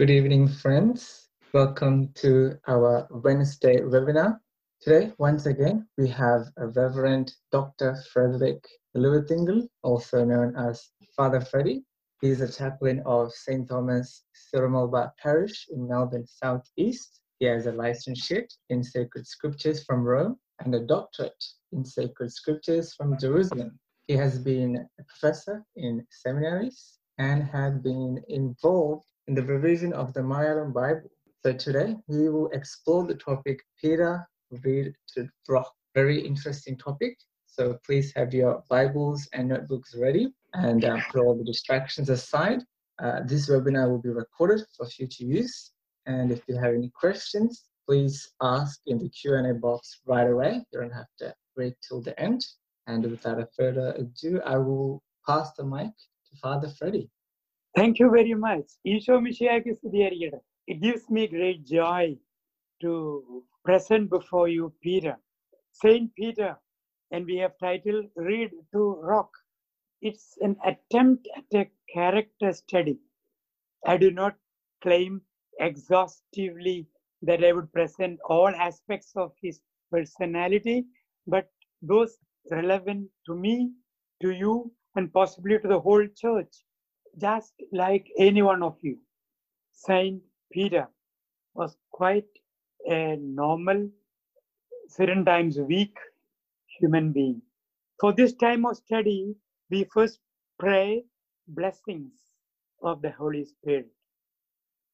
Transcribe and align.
Good 0.00 0.08
evening, 0.08 0.48
friends. 0.48 1.28
Welcome 1.52 2.08
to 2.22 2.56
our 2.66 3.06
Wednesday 3.10 3.80
webinar. 3.80 4.40
Today, 4.80 5.12
once 5.18 5.44
again, 5.44 5.86
we 5.98 6.08
have 6.08 6.46
a 6.56 6.68
Reverend 6.68 7.34
Dr. 7.52 8.02
Frederick 8.10 8.66
Lewithingle, 8.96 9.68
also 9.82 10.24
known 10.24 10.56
as 10.56 10.88
Father 11.14 11.42
Freddy. 11.42 11.84
He 12.22 12.30
is 12.30 12.40
a 12.40 12.50
chaplain 12.50 13.02
of 13.04 13.30
St. 13.34 13.68
Thomas 13.68 14.24
Syro-Malabar 14.32 15.12
Parish 15.22 15.66
in 15.70 15.86
Melbourne 15.86 16.26
South 16.26 16.66
East. 16.78 17.20
He 17.38 17.44
has 17.44 17.66
a 17.66 17.72
licentiate 17.72 18.54
in 18.70 18.82
Sacred 18.82 19.26
Scriptures 19.26 19.84
from 19.84 20.02
Rome 20.02 20.38
and 20.60 20.74
a 20.74 20.80
doctorate 20.80 21.44
in 21.72 21.84
Sacred 21.84 22.32
Scriptures 22.32 22.94
from 22.94 23.18
Jerusalem. 23.18 23.78
He 24.06 24.14
has 24.14 24.38
been 24.38 24.76
a 24.98 25.04
professor 25.04 25.62
in 25.76 26.06
seminaries 26.08 26.96
and 27.18 27.42
had 27.42 27.82
been 27.82 28.18
involved 28.28 29.04
in 29.28 29.34
the 29.34 29.42
revision 29.42 29.92
of 29.92 30.12
the 30.12 30.20
Malayalam 30.20 30.72
Bible. 30.72 31.10
So 31.42 31.52
today 31.52 31.96
we 32.06 32.28
will 32.28 32.48
explore 32.50 33.06
the 33.06 33.14
topic 33.14 33.62
Peter 33.80 34.28
reed 34.62 34.94
to 35.14 35.28
rock. 35.48 35.72
Very 35.94 36.20
interesting 36.20 36.76
topic. 36.76 37.18
So 37.46 37.78
please 37.84 38.12
have 38.16 38.32
your 38.32 38.62
Bibles 38.68 39.28
and 39.32 39.48
notebooks 39.48 39.94
ready 39.94 40.32
and 40.54 40.84
uh, 40.84 40.98
put 41.10 41.20
all 41.22 41.36
the 41.36 41.44
distractions 41.44 42.08
aside. 42.10 42.60
Uh, 43.02 43.20
this 43.24 43.48
webinar 43.48 43.88
will 43.88 44.00
be 44.00 44.10
recorded 44.10 44.60
for 44.76 44.86
future 44.86 45.24
use. 45.24 45.72
And 46.06 46.30
if 46.30 46.42
you 46.48 46.56
have 46.56 46.74
any 46.74 46.90
questions, 46.90 47.64
please 47.86 48.32
ask 48.42 48.80
in 48.86 48.98
the 48.98 49.08
Q&A 49.08 49.54
box 49.54 50.00
right 50.06 50.28
away. 50.28 50.64
You 50.72 50.80
don't 50.80 50.92
have 50.92 51.08
to 51.18 51.34
wait 51.56 51.74
till 51.86 52.00
the 52.02 52.18
end. 52.20 52.44
And 52.86 53.04
without 53.10 53.46
further 53.56 53.94
ado, 53.98 54.40
I 54.44 54.58
will 54.58 55.02
pass 55.26 55.52
the 55.54 55.64
mic 55.64 55.90
to 55.90 56.36
Father 56.40 56.68
Freddy. 56.68 57.10
Thank 57.76 58.00
you 58.00 58.10
very 58.10 58.34
much. 58.34 58.66
Isho 58.84 59.20
Mishiakis 59.24 59.78
It 60.66 60.80
gives 60.80 61.08
me 61.08 61.28
great 61.28 61.64
joy 61.64 62.18
to 62.80 63.44
present 63.64 64.10
before 64.10 64.48
you 64.48 64.72
Peter, 64.82 65.16
Saint 65.70 66.12
Peter, 66.16 66.58
and 67.12 67.24
we 67.26 67.36
have 67.36 67.56
titled 67.58 68.06
Reed 68.16 68.50
to 68.72 69.00
Rock. 69.02 69.30
It's 70.02 70.36
an 70.40 70.56
attempt 70.64 71.28
at 71.36 71.44
a 71.54 71.70
character 71.92 72.52
study. 72.52 72.98
I 73.86 73.96
do 73.96 74.10
not 74.10 74.36
claim 74.82 75.22
exhaustively 75.60 76.88
that 77.22 77.44
I 77.44 77.52
would 77.52 77.72
present 77.72 78.18
all 78.28 78.48
aspects 78.48 79.12
of 79.14 79.32
his 79.40 79.60
personality, 79.92 80.86
but 81.26 81.48
those 81.82 82.18
relevant 82.50 83.10
to 83.26 83.36
me, 83.36 83.72
to 84.22 84.30
you, 84.32 84.72
and 84.96 85.12
possibly 85.12 85.58
to 85.60 85.68
the 85.68 85.78
whole 85.80 86.06
church 86.16 86.64
just 87.18 87.54
like 87.72 88.08
any 88.18 88.42
one 88.42 88.62
of 88.62 88.76
you. 88.82 88.98
Saint 89.72 90.22
Peter 90.52 90.88
was 91.54 91.76
quite 91.90 92.28
a 92.86 93.16
normal, 93.16 93.88
certain 94.88 95.24
times 95.24 95.58
weak 95.58 95.96
human 96.80 97.12
being. 97.12 97.42
For 98.00 98.12
this 98.12 98.34
time 98.34 98.66
of 98.66 98.76
study, 98.76 99.34
we 99.70 99.84
first 99.84 100.20
pray 100.58 101.04
blessings 101.48 102.12
of 102.82 103.02
the 103.02 103.10
Holy 103.10 103.44
Spirit. 103.44 103.88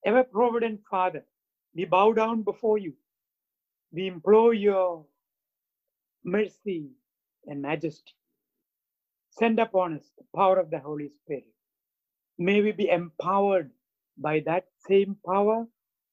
Ever 0.05 0.25
provident 0.25 0.81
Father, 0.91 1.25
we 1.75 1.85
bow 1.85 2.13
down 2.13 2.43
before 2.43 2.79
you. 2.79 2.95
We 3.93 4.07
implore 4.09 4.55
your 4.55 5.07
mercy 6.25 6.91
and 7.47 7.63
majesty. 7.63 8.15
Send 9.31 9.59
upon 9.61 9.95
us 9.97 10.11
the 10.19 10.25
power 10.35 10.59
of 10.59 10.71
the 10.71 10.79
Holy 10.79 11.11
Spirit 11.11 11.47
may 12.39 12.63
we 12.63 12.73
be 12.73 12.89
empowered 12.91 13.71
by 14.19 14.41
that 14.47 14.67
same 14.89 15.17
power 15.27 15.67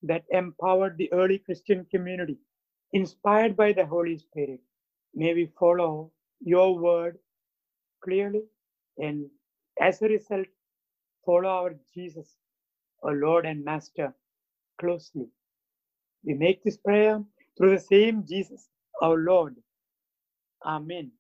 that 0.03 0.25
empowered 0.31 0.97
the 0.97 1.11
early 1.13 1.39
Christian 1.39 1.85
community, 1.91 2.38
inspired 2.93 3.55
by 3.57 3.73
the 3.73 3.85
Holy 3.85 4.17
Spirit. 4.17 4.61
May 5.16 5.33
we 5.33 5.51
follow 5.59 6.11
your 6.41 6.78
word 6.79 7.19
clearly 8.03 8.44
and 8.97 9.28
as 9.81 10.01
a 10.01 10.07
result, 10.07 10.47
follow 11.25 11.50
our 11.50 11.75
Jesus, 11.94 12.35
our 13.03 13.16
Lord 13.16 13.45
and 13.45 13.63
Master, 13.66 14.13
closely. 14.79 15.28
We 16.25 16.35
make 16.35 16.63
this 16.63 16.78
prayer 16.78 17.23
through 17.57 17.72
the 17.75 17.81
same 17.81 18.25
Jesus, 18.28 18.69
our 19.01 19.17
Lord. 19.17 19.55
Amen. 20.66 21.11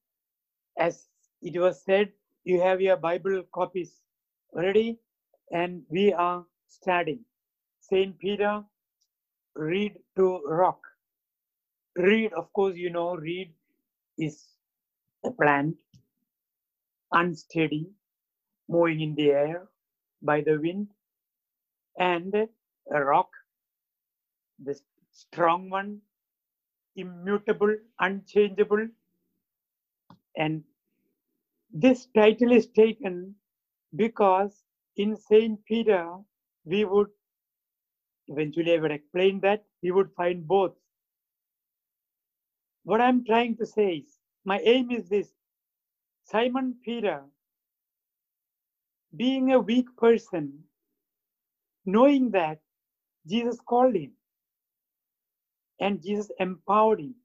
As 0.77 1.07
it 1.41 1.59
was 1.59 1.83
said, 1.83 2.11
you 2.45 2.61
have 2.61 2.81
your 2.81 2.97
Bible 2.97 3.43
copies 3.53 3.93
ready 4.55 4.99
and 5.51 5.83
we 5.89 6.13
are 6.13 6.45
studying 6.69 7.23
saint 7.81 8.17
peter 8.19 8.63
reed 9.55 9.99
to 10.17 10.41
rock. 10.47 10.79
Reed 11.97 12.33
of 12.33 12.51
course 12.53 12.75
you 12.77 12.89
know 12.89 13.15
reed 13.15 13.53
is 14.17 14.45
a 15.25 15.31
plant 15.31 15.75
unsteady 17.11 17.87
moving 18.69 19.01
in 19.01 19.15
the 19.15 19.31
air 19.31 19.67
by 20.21 20.41
the 20.41 20.59
wind. 20.59 20.87
And 21.99 22.33
a 22.35 23.01
rock 23.03 23.29
the 24.63 24.79
strong 25.11 25.69
one 25.69 26.01
immutable 26.95 27.75
unchangeable. 27.99 28.87
And 30.37 30.63
this 31.73 32.07
title 32.15 32.51
is 32.51 32.67
taken 32.67 33.35
because 33.95 34.63
in 34.97 35.15
Saint 35.17 35.63
Peter, 35.65 36.17
we 36.65 36.85
would 36.85 37.07
eventually 38.27 38.73
I 38.75 38.79
would 38.79 38.91
explain 38.91 39.39
that 39.41 39.65
we 39.81 39.91
would 39.91 40.11
find 40.15 40.47
both. 40.47 40.73
What 42.83 43.01
I'm 43.01 43.25
trying 43.25 43.57
to 43.57 43.65
say 43.65 43.95
is 43.97 44.19
my 44.45 44.59
aim 44.59 44.91
is 44.91 45.09
this 45.09 45.29
Simon 46.25 46.75
Peter, 46.83 47.23
being 49.15 49.53
a 49.53 49.59
weak 49.59 49.87
person, 49.97 50.63
knowing 51.85 52.31
that 52.31 52.59
Jesus 53.27 53.59
called 53.67 53.95
him 53.95 54.11
and 55.79 56.01
Jesus 56.01 56.31
empowered 56.39 57.01
him 57.01 57.15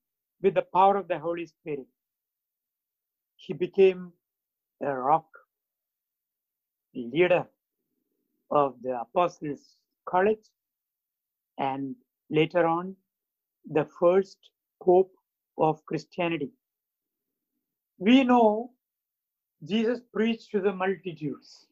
with 0.42 0.54
the 0.54 0.66
power 0.74 0.96
of 0.96 1.08
the 1.08 1.18
Holy 1.18 1.46
Spirit, 1.46 1.86
he 3.36 3.52
became 3.54 4.12
a 4.82 4.94
rock 4.94 5.37
leader 6.98 7.46
of 8.50 8.74
the 8.82 9.00
Apostles' 9.00 9.76
College 10.06 10.46
and 11.58 11.94
later 12.30 12.66
on 12.66 12.96
the 13.70 13.86
first 14.00 14.38
Pope 14.82 15.12
of 15.58 15.84
Christianity. 15.86 16.50
We 17.98 18.24
know 18.24 18.72
Jesus 19.64 20.00
preached 20.12 20.50
to 20.52 20.60
the 20.60 20.72
multitudes. 20.72 21.66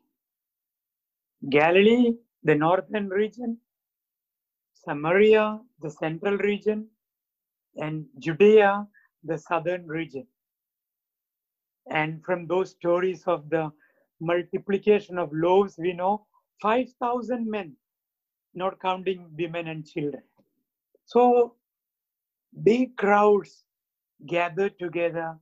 Galilee, 1.49 2.15
the 2.43 2.55
northern 2.55 3.09
region, 3.09 3.59
Samaria, 4.75 5.61
the 5.81 5.91
central 5.91 6.37
region, 6.39 6.89
and 7.77 8.07
Judea, 8.19 8.87
the 9.25 9.39
southern 9.39 9.87
region. 9.87 10.27
And 11.91 12.25
from 12.25 12.47
those 12.47 12.71
stories 12.71 13.23
of 13.27 13.49
the 13.51 13.71
multiplication 14.21 15.19
of 15.19 15.31
loaves, 15.33 15.77
we 15.79 15.93
know 15.93 16.27
5,000 16.63 17.49
men, 17.49 17.77
not 18.55 18.81
counting 18.81 19.29
women 19.39 19.69
and 19.69 19.87
children. 19.87 20.23
So 21.05 21.55
big 22.63 22.97
crowds 22.97 23.65
gathered 24.27 24.79
together 24.79 25.37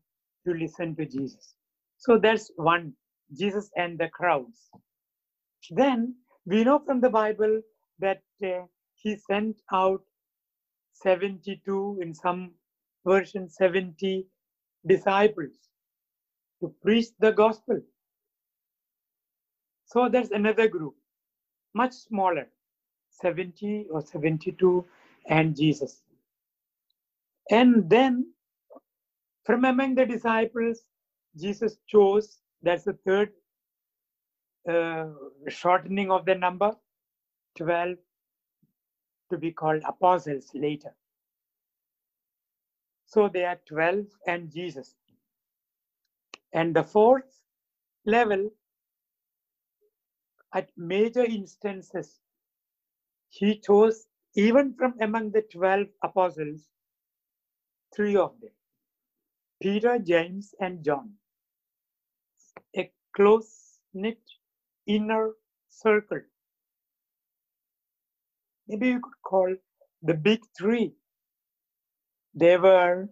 to 0.47 0.55
listen 0.55 0.97
to 0.97 1.07
Jesus. 1.07 1.55
So 1.99 2.19
that's 2.19 2.51
one, 2.57 2.93
Jesus 3.37 3.71
and 3.77 3.99
the 3.99 4.09
crowds. 4.09 4.71
Then 5.71 6.17
we 6.45 6.65
know 6.65 6.81
from 6.85 7.01
the 7.01 7.11
Bible 7.11 7.63
that 8.01 8.23
uh, 8.45 8.67
he 8.97 9.17
sent 9.17 9.57
out 9.73 10.03
72, 10.95 11.99
in 12.01 12.15
some 12.15 12.53
versions, 13.07 13.57
70 13.57 14.27
disciples 14.87 15.53
to 16.61 16.75
preach 16.83 17.07
the 17.19 17.33
gospel. 17.33 17.81
So 19.95 20.09
there's 20.09 20.33
another 20.33 20.67
group, 20.67 20.97
much 21.73 21.93
smaller, 21.93 22.49
70 23.11 23.87
or 23.93 24.03
72, 24.03 24.85
and 25.29 25.55
Jesus. 25.55 26.03
And 27.49 27.89
then 27.89 28.33
from 29.45 29.65
among 29.65 29.95
the 29.95 30.05
disciples, 30.05 30.81
Jesus 31.37 31.77
chose, 31.87 32.39
that's 32.61 32.83
the 32.83 32.95
third 33.07 33.31
uh, 34.69 35.07
shortening 35.47 36.11
of 36.11 36.27
the 36.27 36.35
number, 36.35 36.75
12 37.57 37.97
to 39.31 39.39
be 39.39 39.53
called 39.53 39.83
apostles 39.87 40.51
later. 40.55 40.93
So 43.07 43.29
they 43.29 43.45
are 43.45 43.61
12 43.67 44.07
and 44.27 44.51
Jesus. 44.51 44.97
And 46.53 46.75
the 46.75 46.83
fourth 46.83 47.41
level, 48.05 48.51
at 50.55 50.71
major 50.77 51.25
instances, 51.25 52.21
he 53.31 53.61
chose 53.61 54.07
even 54.37 54.75
from 54.75 54.95
among 55.01 55.33
the 55.33 55.43
12 55.53 55.89
apostles, 56.03 56.63
three 57.95 58.17
of 58.17 58.33
them 58.41 58.51
Peter, 59.63 59.99
James, 59.99 60.55
and 60.61 60.85
John. 60.85 61.13
A 62.77 62.91
close 63.17 63.81
knit 63.95 64.21
inner 64.87 65.33
circle. 65.69 66.21
Maybe 68.69 68.89
you 68.89 69.01
could 69.01 69.21
call 69.25 69.55
the 70.03 70.15
big 70.15 70.41
three. 70.59 70.95
They 72.35 72.57
were 72.59 73.09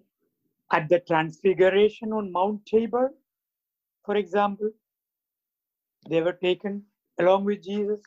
at 0.72 0.88
the 0.88 1.00
transfiguration 1.00 2.12
on 2.12 2.32
Mount 2.32 2.66
Tabor, 2.66 3.12
for 4.04 4.16
example. 4.16 4.70
They 6.08 6.22
were 6.22 6.32
taken 6.34 6.84
along 7.19 7.44
with 7.44 7.62
Jesus, 7.62 8.00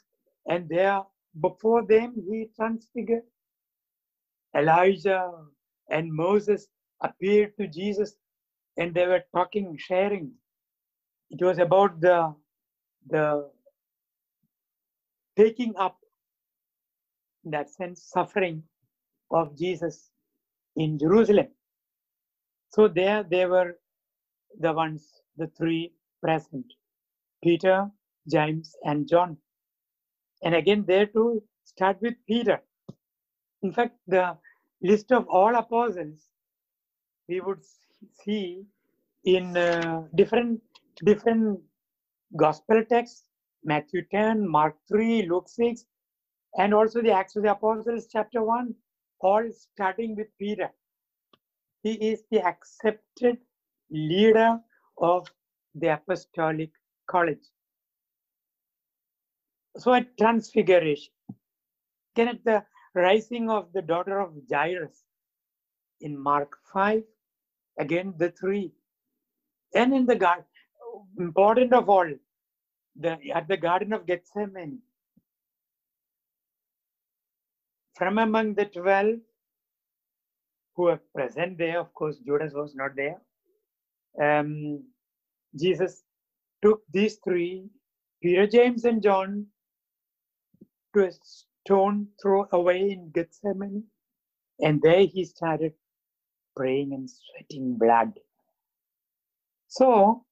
and 0.47 0.67
there 0.69 1.01
before 1.41 1.85
them 1.85 2.15
he 2.29 2.49
transfigured. 2.55 3.23
Elijah 4.55 5.31
and 5.89 6.13
Moses 6.13 6.67
appeared 7.01 7.57
to 7.57 7.67
Jesus 7.67 8.15
and 8.77 8.93
they 8.93 9.05
were 9.05 9.23
talking, 9.33 9.77
sharing. 9.77 10.31
It 11.29 11.43
was 11.43 11.59
about 11.59 11.99
the, 11.99 12.33
the 13.07 13.49
taking 15.35 15.75
up, 15.77 15.97
in 17.43 17.51
that 17.51 17.69
sense, 17.69 18.03
suffering 18.03 18.63
of 19.31 19.57
Jesus 19.57 20.11
in 20.75 20.97
Jerusalem. 20.97 21.47
So 22.69 22.87
there 22.87 23.23
they 23.23 23.45
were 23.45 23.77
the 24.59 24.73
ones, 24.73 25.21
the 25.37 25.47
three 25.57 25.93
present 26.21 26.65
Peter, 27.43 27.89
James, 28.29 28.75
and 28.83 29.07
John. 29.07 29.37
And 30.43 30.55
again, 30.55 30.85
there 30.87 31.05
to 31.07 31.41
start 31.63 32.01
with 32.01 32.15
Peter. 32.27 32.61
In 33.63 33.71
fact, 33.71 33.97
the 34.07 34.37
list 34.81 35.11
of 35.11 35.27
all 35.27 35.55
apostles 35.55 36.29
we 37.27 37.41
would 37.41 37.61
see 38.23 38.65
in 39.25 39.57
uh, 39.57 40.03
different 40.15 40.61
different 41.03 41.59
gospel 42.37 42.83
texts 42.89 43.23
matthew 43.63 44.01
10 44.11 44.47
mark 44.47 44.75
3 44.87 45.23
luke 45.29 45.49
6 45.49 45.85
and 46.57 46.73
also 46.73 47.01
the 47.01 47.11
acts 47.11 47.35
of 47.35 47.43
the 47.43 47.51
apostles 47.51 48.07
chapter 48.11 48.43
1 48.43 48.73
all 49.21 49.49
starting 49.59 50.15
with 50.15 50.27
peter 50.39 50.69
he 51.83 51.93
is 52.11 52.23
the 52.31 52.41
accepted 52.51 53.37
leader 53.89 54.51
of 55.11 55.27
the 55.75 55.87
apostolic 55.97 56.71
college 57.07 57.47
so 59.77 59.93
at 59.93 60.17
transfiguration. 60.17 61.13
Then 62.15 62.29
at 62.29 62.43
the 62.45 62.63
rising 62.93 63.49
of 63.49 63.71
the 63.73 63.81
daughter 63.81 64.19
of 64.19 64.33
jairus 64.49 65.03
in 66.01 66.17
mark 66.17 66.57
5 66.73 67.03
again 67.79 68.13
the 68.17 68.31
three. 68.31 68.71
And 69.73 69.93
in 69.93 70.05
the 70.05 70.15
garden 70.15 70.45
important 71.19 71.73
of 71.73 71.89
all 71.89 72.09
the 72.95 73.19
at 73.33 73.47
the 73.47 73.57
garden 73.57 73.93
of 73.93 74.05
gethsemane. 74.05 74.79
From 77.95 78.19
among 78.19 78.55
the 78.55 78.65
12 78.65 79.19
who 80.75 80.83
were 80.83 80.99
present 81.13 81.57
there 81.57 81.79
of 81.79 81.93
course 81.93 82.17
judas 82.25 82.53
was 82.53 82.75
not 82.75 82.95
there 82.95 83.19
um, 84.21 84.83
jesus 85.59 86.03
took 86.63 86.81
these 86.91 87.17
three 87.23 87.69
peter 88.21 88.47
james 88.47 88.85
and 88.85 89.01
john 89.01 89.45
to 90.95 91.07
a 91.07 91.11
stone 91.65 92.07
throw 92.21 92.47
away 92.51 92.91
in 92.91 93.11
gethsemane 93.13 93.83
and 94.59 94.81
there 94.81 95.05
he 95.05 95.25
started 95.25 95.73
praying 96.55 96.93
and 96.93 97.09
sweating 97.09 97.77
blood. 97.77 98.13
So, 99.67 100.25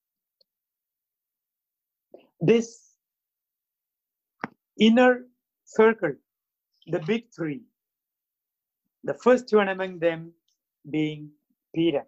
this 2.40 2.96
inner 4.80 5.26
circle, 5.66 6.16
the 6.88 7.00
big 7.00 7.26
three, 7.36 7.62
the 9.04 9.14
first 9.16 9.54
one 9.54 9.70
among 9.70 10.00
them 10.00 10.34
being 10.90 11.32
Peter. 11.76 12.06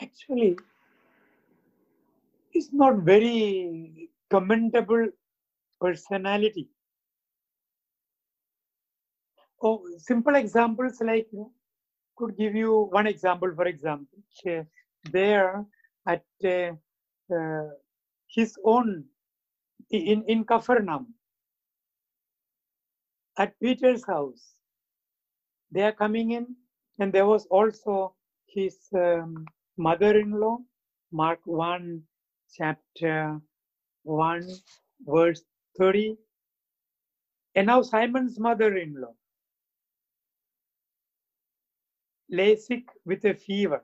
Actually, 0.00 0.56
he's 2.56 2.72
not 2.72 3.04
very 3.12 4.10
commendable 4.30 5.06
personality 5.80 6.68
oh, 9.62 9.82
simple 9.98 10.34
examples 10.36 11.00
like 11.00 11.26
you 11.32 11.38
know, 11.38 11.52
could 12.16 12.36
give 12.36 12.54
you 12.54 12.88
one 12.90 13.06
example. 13.06 13.52
For 13.54 13.66
example, 13.66 14.18
there 15.12 15.64
at 16.08 16.24
uh, 16.44 16.72
uh, 17.34 17.68
his 18.28 18.56
own 18.64 19.04
in 19.90 20.24
in 20.26 20.44
Capernaum 20.44 21.14
at 23.38 23.58
Peter's 23.60 24.04
house, 24.06 24.54
they 25.70 25.82
are 25.82 25.92
coming 25.92 26.32
in, 26.32 26.56
and 26.98 27.12
there 27.12 27.26
was 27.26 27.46
also 27.46 28.14
his 28.48 28.78
um, 28.94 29.44
mother-in-law. 29.76 30.58
Mark 31.12 31.40
one, 31.44 32.02
chapter 32.54 33.40
one, 34.02 34.48
verse 35.00 35.42
thirty. 35.78 36.16
And 37.54 37.66
now 37.68 37.82
Simon's 37.82 38.38
mother-in-law 38.38 39.14
lay 42.30 42.56
sick 42.56 42.84
with 43.04 43.24
a 43.24 43.34
fever, 43.34 43.82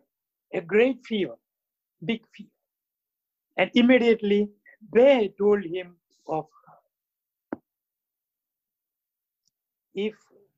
a 0.53 0.61
great 0.61 1.05
fever, 1.06 1.37
big 2.05 2.20
fever. 2.35 2.50
And 3.56 3.70
immediately 3.75 4.50
they 4.93 5.32
told 5.38 5.65
him 5.65 5.97
of 6.29 6.47
her. 6.67 7.58
If 9.94 10.15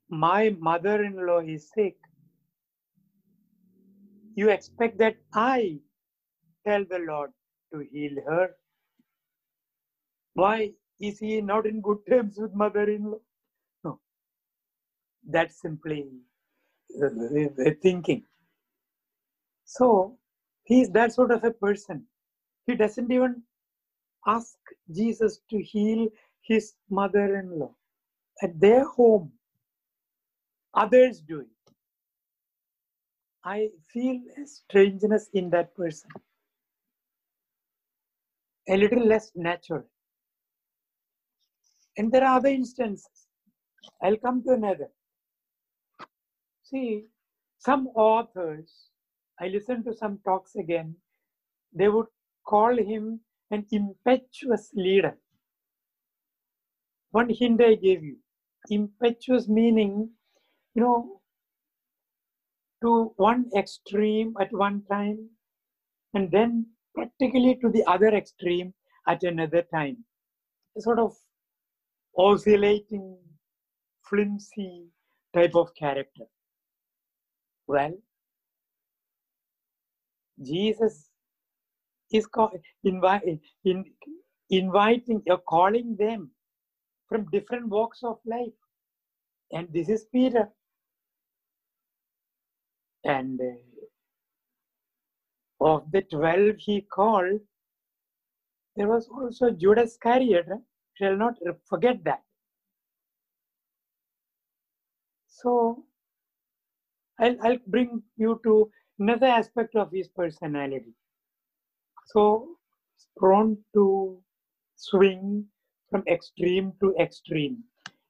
my 0.08 0.56
mother 0.58 1.04
in 1.04 1.26
law 1.26 1.40
is 1.40 1.70
sick, 1.74 1.96
you 4.34 4.50
expect 4.50 4.98
that 4.98 5.16
I 5.34 5.78
tell 6.66 6.84
the 6.84 6.98
Lord 6.98 7.30
to 7.74 7.86
heal 7.92 8.16
her. 8.26 8.50
Why 10.34 10.72
is 11.00 11.18
he 11.18 11.40
not 11.40 11.66
in 11.66 11.80
good 11.80 11.98
terms 12.08 12.38
with 12.38 12.54
mother 12.54 12.88
in 12.88 13.10
law? 13.10 13.20
No. 13.84 14.00
That's 15.28 15.60
simply 15.60 16.06
thinking. 17.82 18.24
So 19.64 20.18
he's 20.64 20.90
that 20.90 21.12
sort 21.12 21.30
of 21.32 21.44
a 21.44 21.50
person. 21.50 22.06
He 22.66 22.76
doesn't 22.76 23.10
even 23.10 23.42
ask 24.26 24.56
Jesus 24.90 25.40
to 25.50 25.62
heal 25.62 26.08
his 26.42 26.74
mother 26.90 27.36
in 27.38 27.58
law 27.58 27.74
at 28.42 28.58
their 28.60 28.84
home. 28.86 29.32
Others 30.74 31.20
do 31.20 31.40
it. 31.40 31.48
I 33.44 33.70
feel 33.92 34.20
a 34.42 34.46
strangeness 34.46 35.28
in 35.34 35.50
that 35.50 35.74
person, 35.76 36.10
a 38.68 38.76
little 38.76 39.06
less 39.06 39.30
natural. 39.34 39.84
And 41.96 42.10
there 42.10 42.24
are 42.24 42.38
other 42.38 42.48
instances. 42.48 43.28
I'll 44.02 44.16
come 44.16 44.42
to 44.44 44.52
another. 44.52 44.88
See, 46.62 47.04
some 47.58 47.88
authors, 47.88 48.88
I 49.40 49.48
listened 49.48 49.84
to 49.84 49.94
some 49.94 50.18
talks 50.24 50.56
again, 50.56 50.96
they 51.72 51.88
would 51.88 52.06
call 52.46 52.76
him 52.76 53.20
an 53.50 53.66
impetuous 53.70 54.70
leader. 54.74 55.18
One 57.10 57.28
hint 57.28 57.62
I 57.62 57.74
gave 57.74 58.02
you 58.02 58.16
impetuous 58.70 59.48
meaning, 59.48 60.10
you 60.74 60.82
know, 60.82 61.20
to 62.82 63.12
one 63.16 63.50
extreme 63.56 64.34
at 64.40 64.52
one 64.52 64.82
time, 64.90 65.28
and 66.14 66.30
then 66.30 66.66
practically 66.94 67.56
to 67.62 67.70
the 67.70 67.84
other 67.86 68.08
extreme 68.08 68.72
at 69.08 69.22
another 69.22 69.62
time. 69.74 70.04
A 70.76 70.80
sort 70.80 70.98
of 70.98 71.14
oscillating, 72.16 73.18
flimsy 74.08 74.86
type 75.34 75.54
of 75.54 75.74
character. 75.74 76.24
Well, 77.66 77.94
Jesus 80.42 81.08
is 82.12 82.28
invi- 82.86 83.40
in, 83.64 83.84
inviting 84.50 85.22
or 85.28 85.38
calling 85.38 85.96
them 85.98 86.30
from 87.08 87.30
different 87.30 87.68
walks 87.68 88.02
of 88.02 88.18
life. 88.24 88.52
And 89.52 89.68
this 89.72 89.88
is 89.88 90.06
Peter. 90.12 90.48
And 93.04 93.40
uh, 93.40 93.44
of 95.60 95.90
the 95.92 96.02
12 96.02 96.56
he 96.58 96.80
called, 96.82 97.40
there 98.76 98.88
was 98.88 99.08
also 99.08 99.50
Judas 99.50 99.92
Iscariot. 99.92 100.46
Shall 100.94 101.16
not 101.16 101.34
forget 101.68 102.04
that. 102.04 102.22
So 105.26 105.84
I'll, 107.18 107.36
I'll 107.42 107.58
bring 107.66 108.02
you 108.16 108.40
to 108.44 108.70
another 108.98 109.26
aspect 109.26 109.74
of 109.76 109.90
his 109.92 110.08
personality. 110.08 110.94
So 112.06 112.56
prone 113.16 113.58
to 113.74 114.20
swing 114.76 115.46
from 115.90 116.02
extreme 116.08 116.72
to 116.80 116.94
extreme. 117.00 117.64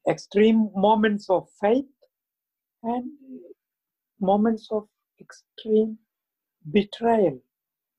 Extreme 0.08 0.70
moments 0.74 1.30
of 1.30 1.48
faith 1.60 1.84
and 2.82 3.10
moments 4.20 4.68
of 4.70 4.86
extreme 5.20 5.98
betrayal 6.70 7.40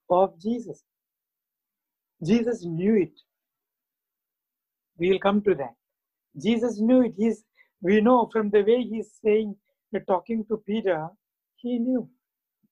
of 0.09 0.39
Jesus. 0.41 0.83
Jesus 2.25 2.63
knew 2.65 2.95
it. 2.95 3.13
We 4.97 5.11
will 5.11 5.19
come 5.19 5.41
to 5.43 5.55
that. 5.55 5.75
Jesus 6.41 6.79
knew 6.79 7.03
it. 7.03 7.13
He's, 7.17 7.43
we 7.81 8.01
know 8.01 8.29
from 8.31 8.49
the 8.49 8.61
way 8.61 8.83
he's 8.83 9.11
saying, 9.23 9.55
talking 10.07 10.45
to 10.49 10.57
Peter, 10.57 11.07
he 11.55 11.79
knew 11.79 12.09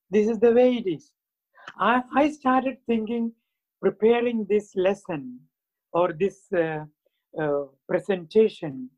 this 0.10 0.28
is 0.28 0.40
the 0.40 0.52
way 0.52 0.76
it 0.76 0.90
is. 0.90 1.12
I, 1.78 2.02
I 2.16 2.30
started 2.32 2.78
thinking, 2.86 3.32
preparing 3.82 4.46
this 4.50 4.74
lesson 4.76 5.40
or 5.94 6.14
this 6.14 6.48
uh, 6.54 6.86
uh, 7.42 7.64
presentation, 7.88 8.90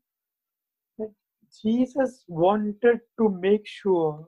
that 0.98 1.12
Jesus 1.62 2.24
wanted 2.28 3.00
to 3.18 3.28
make 3.28 3.66
sure 3.66 4.26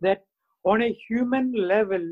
that 0.00 0.24
on 0.68 0.82
a 0.82 0.92
human 1.08 1.52
level, 1.52 2.04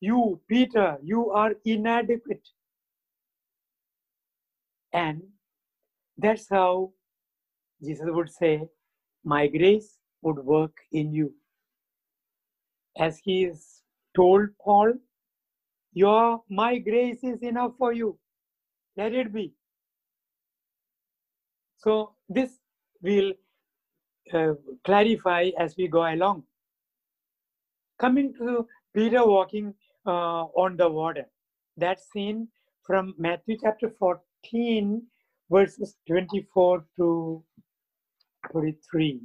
you, 0.00 0.40
Peter, 0.48 0.98
you 1.02 1.30
are 1.30 1.52
inadequate. 1.64 2.46
And 4.92 5.22
that's 6.18 6.46
how 6.50 6.92
Jesus 7.82 8.06
would 8.08 8.30
say, 8.30 8.68
My 9.24 9.46
grace 9.46 9.96
would 10.22 10.44
work 10.44 10.76
in 10.92 11.12
you. 11.14 11.32
As 12.98 13.18
he 13.24 13.44
is 13.44 13.82
told 14.14 14.50
Paul, 14.62 14.92
Your 15.94 16.42
my 16.50 16.78
grace 16.78 17.24
is 17.24 17.42
enough 17.42 17.72
for 17.78 17.92
you. 17.92 18.18
Let 18.96 19.14
it 19.14 19.32
be. 19.32 19.52
So 21.78 22.14
this 22.28 22.50
will 23.02 23.32
uh, 24.32 24.52
clarify 24.84 25.50
as 25.58 25.74
we 25.78 25.88
go 25.88 26.04
along. 26.04 26.44
Coming 28.04 28.34
to 28.34 28.66
Peter 28.94 29.24
walking 29.24 29.72
uh, 30.06 30.44
on 30.62 30.76
the 30.76 30.86
water, 30.86 31.24
that 31.78 31.98
scene 31.98 32.48
from 32.82 33.14
Matthew 33.16 33.56
chapter 33.58 33.88
14, 33.98 35.02
verses 35.50 35.96
24 36.06 36.84
to 36.98 37.42
33. 38.52 39.22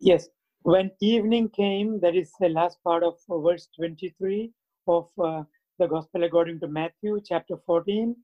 Yes, 0.00 0.28
when 0.62 0.90
evening 1.00 1.48
came, 1.50 2.00
that 2.00 2.16
is 2.16 2.32
the 2.40 2.48
last 2.48 2.82
part 2.82 3.04
of 3.04 3.14
verse 3.30 3.68
23 3.76 4.50
of 4.88 5.08
uh, 5.22 5.44
the 5.78 5.86
Gospel 5.86 6.24
according 6.24 6.58
to 6.58 6.66
Matthew 6.66 7.20
chapter 7.24 7.54
14. 7.64 8.16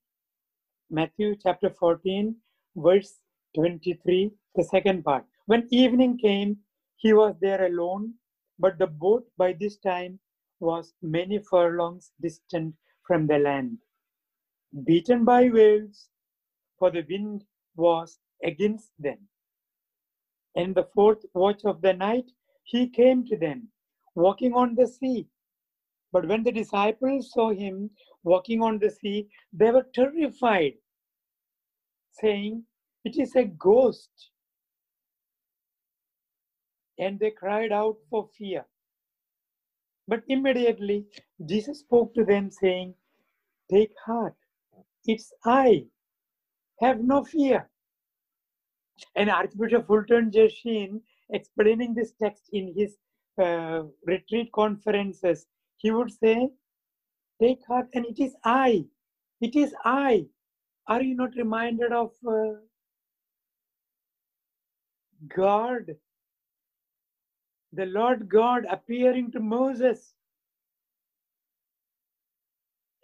Matthew 0.91 1.37
chapter 1.41 1.71
14, 1.71 2.35
verse 2.75 3.21
23, 3.55 4.33
the 4.57 4.65
second 4.65 5.05
part. 5.05 5.25
When 5.45 5.69
evening 5.71 6.19
came, 6.19 6.57
he 6.97 7.13
was 7.13 7.35
there 7.41 7.67
alone, 7.67 8.15
but 8.59 8.79
the 8.79 8.87
boat 8.87 9.27
by 9.37 9.53
this 9.53 9.77
time 9.77 10.19
was 10.61 10.95
many 11.03 11.39
furlongs 11.39 12.13
distant 12.21 12.75
from 13.07 13.27
the 13.27 13.39
land, 13.39 13.79
beaten 14.85 15.25
by 15.25 15.49
waves, 15.49 16.09
for 16.79 16.91
the 16.91 17.05
wind 17.09 17.45
was 17.77 18.19
against 18.43 18.93
them. 18.99 19.29
In 20.55 20.73
the 20.73 20.85
fourth 20.95 21.25
watch 21.35 21.65
of 21.65 21.83
the 21.83 21.93
night, 21.93 22.31
he 22.65 22.89
came 22.89 23.25
to 23.27 23.37
them, 23.37 23.69
walking 24.15 24.55
on 24.55 24.75
the 24.75 24.87
sea. 24.87 25.29
But 26.13 26.27
when 26.27 26.43
the 26.43 26.53
disciples 26.53 27.31
saw 27.33 27.51
him 27.51 27.91
walking 28.25 28.63
on 28.63 28.79
the 28.79 28.91
sea, 28.91 29.29
they 29.53 29.71
were 29.71 29.87
terrified, 29.95 30.75
saying, 32.13 32.65
It 33.05 33.19
is 33.19 33.37
a 33.37 33.45
ghost. 33.45 34.31
And 36.99 37.19
they 37.19 37.31
cried 37.31 37.73
out 37.73 37.97
for 38.11 38.29
fear. 38.39 38.65
But 40.09 40.23
immediately 40.29 41.07
Jesus 41.45 41.81
spoke 41.81 42.15
to 42.15 42.25
them, 42.25 42.51
saying, 42.51 42.95
Take 43.71 43.93
heart, 44.05 44.37
it's 45.05 45.33
I. 45.45 45.87
Have 46.81 47.01
no 47.01 47.25
fear. 47.25 47.69
And 49.17 49.31
Archbishop 49.31 49.87
Fulton 49.87 50.31
J. 50.31 50.49
Sheen, 50.49 51.03
explaining 51.31 51.95
this 51.95 52.13
text 52.23 52.49
in 52.53 52.73
his 52.77 52.97
uh, 53.43 53.83
retreat 54.07 54.53
conferences, 54.53 55.47
he 55.77 55.91
would 55.91 56.11
say, 56.11 56.51
Take 57.43 57.61
heart, 57.67 57.89
and 57.95 58.07
it 58.07 58.19
is 58.19 58.35
I. 58.45 58.85
It 59.41 59.57
is 59.57 59.75
I. 59.85 60.27
Are 60.89 61.03
you 61.03 61.15
not 61.15 61.35
reminded 61.37 61.93
of 61.93 62.13
uh, 62.27 62.55
God, 65.35 65.97
the 67.77 67.87
Lord 67.87 68.29
God 68.29 68.67
appearing 68.71 69.33
to 69.33 69.41
Moses? 69.41 70.15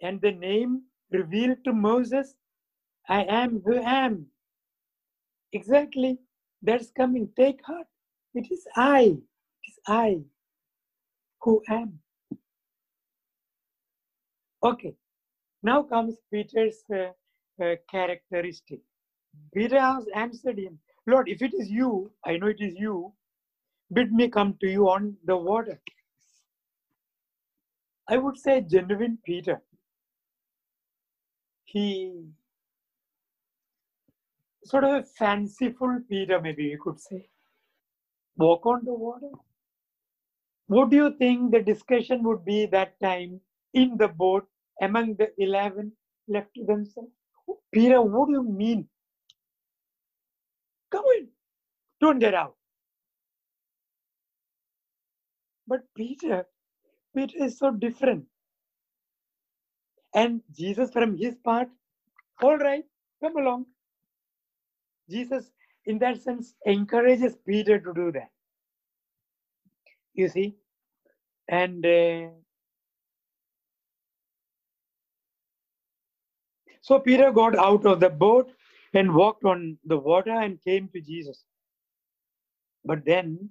And 0.01 0.21
the 0.21 0.31
name 0.31 0.83
revealed 1.11 1.59
to 1.65 1.73
Moses, 1.73 2.35
I 3.09 3.23
am 3.23 3.61
who 3.65 3.77
am. 3.77 4.27
Exactly, 5.53 6.19
that's 6.61 6.91
coming. 6.91 7.29
Take 7.37 7.65
heart. 7.65 7.87
It 8.35 8.51
is 8.51 8.65
I. 8.75 9.01
It 9.01 9.69
is 9.69 9.79
I 9.87 10.19
who 11.41 11.63
am. 11.69 11.99
Okay, 14.63 14.95
now 15.63 15.83
comes 15.83 16.17
Peter's 16.31 16.83
uh, 16.93 17.11
uh, 17.63 17.75
characteristic. 17.91 18.79
Peter 19.53 19.79
has 19.79 20.05
answered 20.15 20.59
him, 20.59 20.79
Lord, 21.07 21.29
if 21.29 21.41
it 21.41 21.53
is 21.53 21.69
you, 21.69 22.11
I 22.25 22.37
know 22.37 22.47
it 22.47 22.61
is 22.61 22.75
you, 22.77 23.13
bid 23.93 24.11
me 24.11 24.29
come 24.29 24.57
to 24.61 24.67
you 24.67 24.89
on 24.89 25.15
the 25.25 25.35
water. 25.35 25.79
I 28.07 28.17
would 28.17 28.37
say 28.37 28.61
genuine 28.61 29.17
Peter. 29.25 29.61
He 31.65 32.25
sort 34.65 34.83
of 34.83 34.93
a 34.95 35.03
fanciful 35.03 35.99
Peter, 36.09 36.39
maybe 36.41 36.63
you 36.63 36.79
could 36.81 36.99
say. 36.99 37.29
Walk 38.37 38.65
on 38.65 38.83
the 38.83 38.93
water. 38.93 39.29
What 40.67 40.89
do 40.89 40.95
you 40.95 41.15
think 41.17 41.51
the 41.51 41.61
discussion 41.61 42.23
would 42.23 42.45
be 42.45 42.65
that 42.67 42.99
time 42.99 43.39
in 43.73 43.97
the 43.97 44.07
boat 44.07 44.47
among 44.81 45.15
the 45.15 45.31
11 45.37 45.91
left 46.27 46.53
to 46.55 46.65
themselves? 46.65 47.11
Peter, 47.71 48.01
what 48.01 48.27
do 48.27 48.33
you 48.33 48.43
mean? 48.43 48.87
Come 50.91 51.05
in. 51.17 51.27
Don't 51.99 52.19
get 52.19 52.33
out. 52.33 52.55
But 55.67 55.81
Peter, 55.95 56.45
Peter 57.15 57.43
is 57.43 57.57
so 57.57 57.71
different. 57.71 58.25
And 60.15 60.41
Jesus, 60.55 60.91
from 60.91 61.17
his 61.17 61.35
part, 61.43 61.69
all 62.41 62.57
right, 62.57 62.85
come 63.21 63.37
along. 63.37 63.65
Jesus, 65.09 65.51
in 65.85 65.99
that 65.99 66.21
sense, 66.21 66.55
encourages 66.65 67.35
Peter 67.45 67.79
to 67.79 67.93
do 67.93 68.11
that. 68.13 68.29
You 70.13 70.29
see? 70.29 70.55
And 71.49 71.85
uh, 71.85 72.29
so 76.81 76.99
Peter 76.99 77.31
got 77.31 77.55
out 77.57 77.85
of 77.85 77.99
the 77.99 78.09
boat 78.09 78.51
and 78.93 79.13
walked 79.13 79.45
on 79.45 79.77
the 79.85 79.97
water 79.97 80.31
and 80.31 80.61
came 80.63 80.89
to 80.89 81.01
Jesus. 81.01 81.43
But 82.85 83.05
then, 83.05 83.49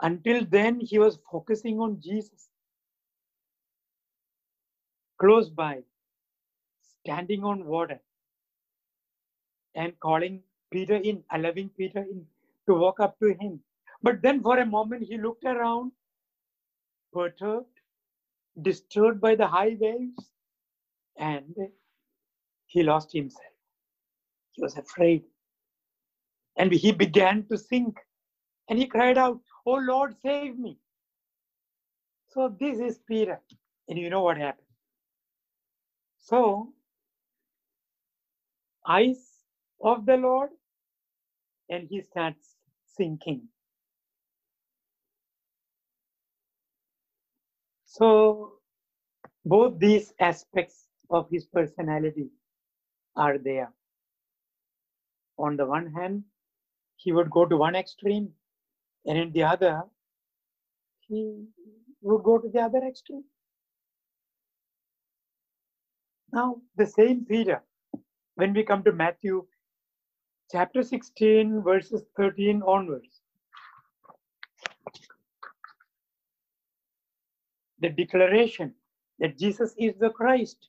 until 0.00 0.44
then, 0.44 0.80
he 0.80 0.98
was 0.98 1.18
focusing 1.30 1.80
on 1.80 2.00
Jesus. 2.00 2.48
Close 5.20 5.50
by, 5.50 5.82
standing 7.00 7.44
on 7.44 7.64
water 7.64 8.00
and 9.74 9.98
calling 10.00 10.40
Peter 10.70 10.96
in, 10.96 11.22
allowing 11.32 11.68
Peter 11.76 12.00
in 12.00 12.26
to 12.66 12.74
walk 12.74 13.00
up 13.00 13.18
to 13.20 13.34
him. 13.40 13.60
But 14.02 14.22
then 14.22 14.42
for 14.42 14.58
a 14.58 14.66
moment 14.66 15.04
he 15.04 15.18
looked 15.18 15.44
around, 15.44 15.92
perturbed, 17.12 17.66
disturbed 18.62 19.20
by 19.20 19.34
the 19.34 19.46
high 19.46 19.76
waves, 19.78 20.30
and 21.18 21.54
he 22.66 22.82
lost 22.82 23.12
himself. 23.12 23.44
He 24.52 24.62
was 24.62 24.76
afraid. 24.76 25.22
And 26.56 26.72
he 26.72 26.92
began 26.92 27.46
to 27.50 27.56
sink. 27.56 27.96
And 28.68 28.78
he 28.78 28.86
cried 28.86 29.18
out, 29.18 29.40
Oh 29.66 29.74
Lord, 29.76 30.16
save 30.22 30.58
me. 30.58 30.78
So 32.28 32.54
this 32.60 32.80
is 32.80 32.98
Peter. 33.08 33.40
And 33.88 33.98
you 33.98 34.10
know 34.10 34.22
what 34.22 34.38
happened. 34.38 34.66
So, 36.20 36.72
eyes 38.86 39.44
of 39.82 40.06
the 40.06 40.16
Lord, 40.16 40.50
and 41.70 41.88
he 41.88 42.02
starts 42.02 42.56
sinking. 42.86 43.42
So, 47.84 48.54
both 49.46 49.78
these 49.78 50.12
aspects 50.20 50.88
of 51.10 51.28
his 51.30 51.46
personality 51.46 52.30
are 53.16 53.38
there. 53.38 53.72
On 55.38 55.56
the 55.56 55.66
one 55.66 55.92
hand, 55.92 56.24
he 56.96 57.12
would 57.12 57.30
go 57.30 57.46
to 57.46 57.56
one 57.56 57.76
extreme, 57.76 58.30
and 59.06 59.18
in 59.18 59.32
the 59.32 59.42
other, 59.42 59.82
he 61.08 61.44
would 62.00 62.22
go 62.22 62.38
to 62.38 62.48
the 62.48 62.60
other 62.60 62.82
extreme. 62.86 63.24
Now, 66.32 66.56
the 66.76 66.86
same 66.86 67.24
Peter, 67.26 67.62
when 68.36 68.54
we 68.54 68.64
come 68.64 68.82
to 68.84 68.92
Matthew 68.92 69.46
chapter 70.50 70.82
16, 70.82 71.62
verses 71.62 72.02
13 72.16 72.62
onwards, 72.66 73.20
the 77.80 77.90
declaration 77.90 78.74
that 79.18 79.38
Jesus 79.38 79.74
is 79.78 79.94
the 79.98 80.10
Christ. 80.10 80.68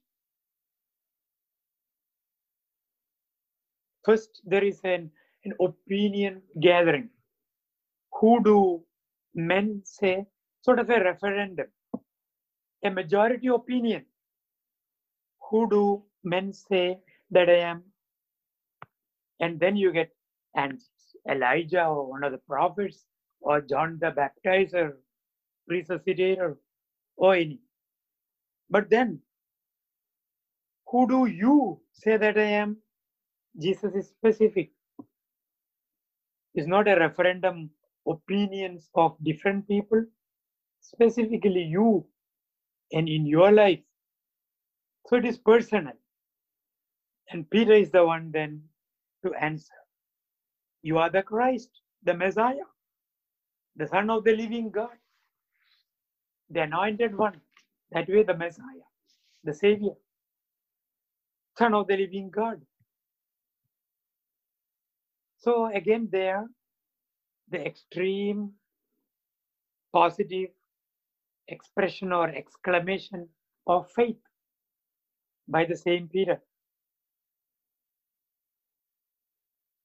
First, 4.04 4.42
there 4.44 4.63
is 4.63 4.82
an, 4.84 5.10
an 5.46 5.54
opinion 5.62 6.42
gathering. 6.60 7.10
Who 8.24 8.42
do 8.44 8.86
men 9.36 9.82
say? 9.86 10.27
Sort 10.62 10.80
of 10.80 10.89
a 10.89 11.00
referendum, 11.03 11.68
a 12.86 12.89
majority 12.89 13.48
opinion. 13.50 14.06
Who 15.50 15.70
do 15.70 16.03
men 16.24 16.53
say 16.53 17.00
that 17.32 17.50
I 17.50 17.60
am? 17.72 17.84
And 19.42 19.60
then 19.60 19.75
you 19.77 19.92
get 19.92 20.12
answers. 20.56 20.89
Elijah 21.30 21.86
or 21.86 22.10
one 22.10 22.24
of 22.24 22.32
the 22.32 22.39
prophets 22.39 23.06
or 23.42 23.62
John 23.62 24.00
the 24.01 24.12
Baptizer, 24.12 24.94
resuscitator, 25.72 26.58
or 27.18 27.36
any. 27.36 27.60
But 28.70 28.89
then, 28.89 29.20
who 30.88 31.08
do 31.08 31.25
you 31.27 31.82
say 31.94 32.18
that 32.18 32.38
I 32.38 32.51
am? 32.63 32.77
Jesus 33.62 33.96
is 33.96 34.10
specific. 34.10 34.72
It's 36.56 36.68
not 36.68 36.88
a 36.88 36.96
referendum 36.98 37.72
opinions 38.07 38.89
of 38.95 39.17
different 39.24 39.67
people, 39.67 40.05
specifically 40.81 41.63
you 41.63 42.05
and 42.91 43.10
in 43.10 43.25
your 43.25 43.51
life. 43.51 43.79
So 45.07 45.17
it 45.17 45.25
is 45.25 45.38
personal. 45.38 45.93
And 47.31 47.50
Peter 47.50 47.74
is 47.74 47.91
the 47.91 48.05
one 48.05 48.31
then 48.31 48.63
to 49.25 49.33
answer. 49.36 49.74
You 50.81 50.98
are 51.00 51.10
the 51.10 51.24
Christ, 51.24 51.69
the 52.03 52.13
Messiah, 52.13 52.67
the 53.75 53.88
Son 53.88 54.10
of 54.10 54.24
the 54.24 54.36
living 54.36 54.69
God, 54.72 54.98
the 56.50 56.62
anointed 56.63 57.17
one. 57.17 57.41
That 57.91 58.10
way, 58.10 58.24
the 58.24 58.36
Messiah, 58.36 58.88
the 59.43 59.53
Savior, 59.53 59.93
Son 61.57 61.74
of 61.74 61.88
the 61.88 61.98
living 61.98 62.29
God. 62.29 62.62
So, 65.39 65.67
again, 65.67 66.10
there, 66.12 66.45
the 67.50 67.66
extreme 67.66 68.52
positive 69.94 70.50
expression 71.48 72.14
or 72.14 72.30
exclamation 72.30 73.28
of 73.68 73.92
faith 73.92 74.18
by 75.48 75.66
the 75.66 75.78
same 75.78 76.10
Peter. 76.10 76.42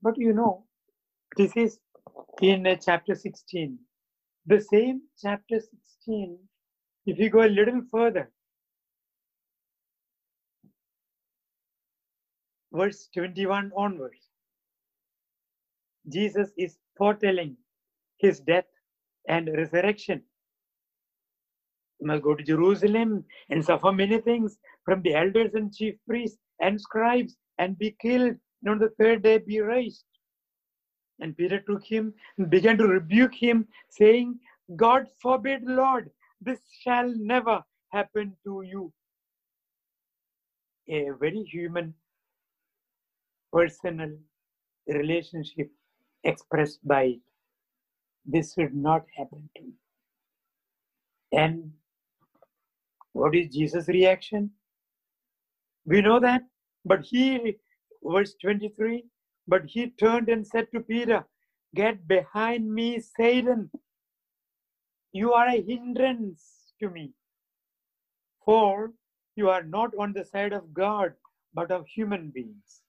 But 0.03 0.19
you 0.19 0.33
know, 0.33 0.65
this 1.37 1.57
is 1.57 1.79
in 2.43 2.67
uh, 2.67 2.77
chapter 2.77 3.15
16. 3.15 3.79
The 4.47 4.61
same 4.61 5.03
chapter 5.21 5.61
16, 5.61 6.39
if 7.07 7.19
you 7.19 7.31
go 7.31 7.43
a 7.45 7.49
little 7.49 7.83
further, 7.91 8.31
verse 12.73 13.09
21 13.15 13.73
onwards, 13.77 14.29
Jesus 16.09 16.51
is 16.59 16.79
foretelling 16.99 17.57
his 18.19 18.41
death 18.41 18.67
and 19.29 19.49
resurrection. 19.57 20.23
He 21.99 22.07
must 22.07 22.23
go 22.23 22.35
to 22.35 22.45
Jerusalem 22.45 23.25
and 23.51 23.65
suffer 23.65 23.93
many 23.93 24.19
things 24.19 24.59
from 24.85 25.03
the 25.03 25.15
elders 25.15 25.55
and 25.55 25.75
chief 25.75 25.95
priests 26.07 26.39
and 26.61 26.81
scribes 26.81 27.37
and 27.59 27.79
be 27.79 27.97
killed, 28.01 28.37
and 28.63 28.71
on 28.71 28.79
the 28.79 28.91
third 28.99 29.23
day 29.23 29.39
be 29.39 29.61
raised. 29.61 30.05
And 31.21 31.37
Peter 31.37 31.61
took 31.61 31.85
him 31.85 32.15
and 32.37 32.49
began 32.49 32.79
to 32.79 32.87
rebuke 32.87 33.35
him, 33.35 33.67
saying, 33.91 34.39
God 34.77 35.07
forbid, 35.21 35.63
Lord, 35.65 36.11
this 36.41 36.61
shall 36.83 37.13
never 37.17 37.63
happen 37.91 38.37
to 38.45 38.63
you. 38.63 38.93
A 40.89 41.11
very 41.19 41.43
human, 41.43 41.95
personal 43.53 44.17
relationship 44.87 45.71
expressed 46.25 46.87
by. 46.87 47.17
This 48.27 48.55
should 48.55 48.75
not 48.75 49.07
happen 49.17 49.49
to 49.57 49.63
me. 49.63 49.73
And 51.33 51.73
what 53.13 53.35
is 53.35 53.55
Jesus' 53.55 53.89
reaction? 53.89 54.51
We 55.87 56.03
know 56.03 56.21
that, 56.21 56.43
but 56.85 57.03
he, 57.03 57.57
verse 58.03 58.35
23, 58.43 59.05
but 59.47 59.65
he 59.67 59.91
turned 59.91 60.29
and 60.29 60.47
said 60.47 60.69
to 60.73 60.81
Peter, 60.81 61.25
Get 61.75 62.07
behind 62.07 62.73
me, 62.73 63.01
Satan. 63.01 63.71
You 65.13 65.33
are 65.33 65.49
a 65.49 65.63
hindrance 65.63 66.73
to 66.81 66.91
me. 66.91 67.13
For 68.45 68.93
you 69.37 69.49
are 69.51 69.63
not 69.63 69.91
on 69.99 70.13
the 70.13 70.25
side 70.25 70.53
of 70.53 70.73
God, 70.75 71.15
but 71.55 71.71
of 71.71 71.87
human 71.87 72.31
beings. 72.31 72.83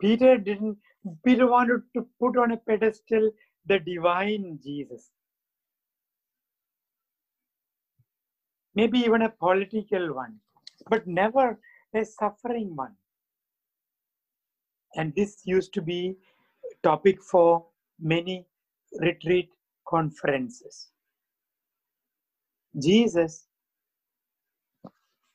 Peter 0.00 0.38
didn't, 0.38 0.78
Peter 1.24 1.46
wanted 1.46 1.82
to 1.94 2.06
put 2.20 2.36
on 2.36 2.52
a 2.52 2.56
pedestal 2.56 3.30
the 3.66 3.78
divine 3.80 4.58
Jesus. 4.62 5.10
Maybe 8.74 9.00
even 9.00 9.22
a 9.22 9.30
political 9.30 10.14
one, 10.14 10.36
but 10.90 11.06
never 11.06 11.58
a 11.94 12.04
suffering 12.04 12.74
one. 12.76 12.94
And 14.96 15.14
this 15.14 15.42
used 15.44 15.74
to 15.74 15.82
be 15.82 16.16
topic 16.82 17.22
for 17.22 17.66
many 18.00 18.46
retreat 19.00 19.50
conferences. 19.88 20.90
Jesus, 22.80 23.46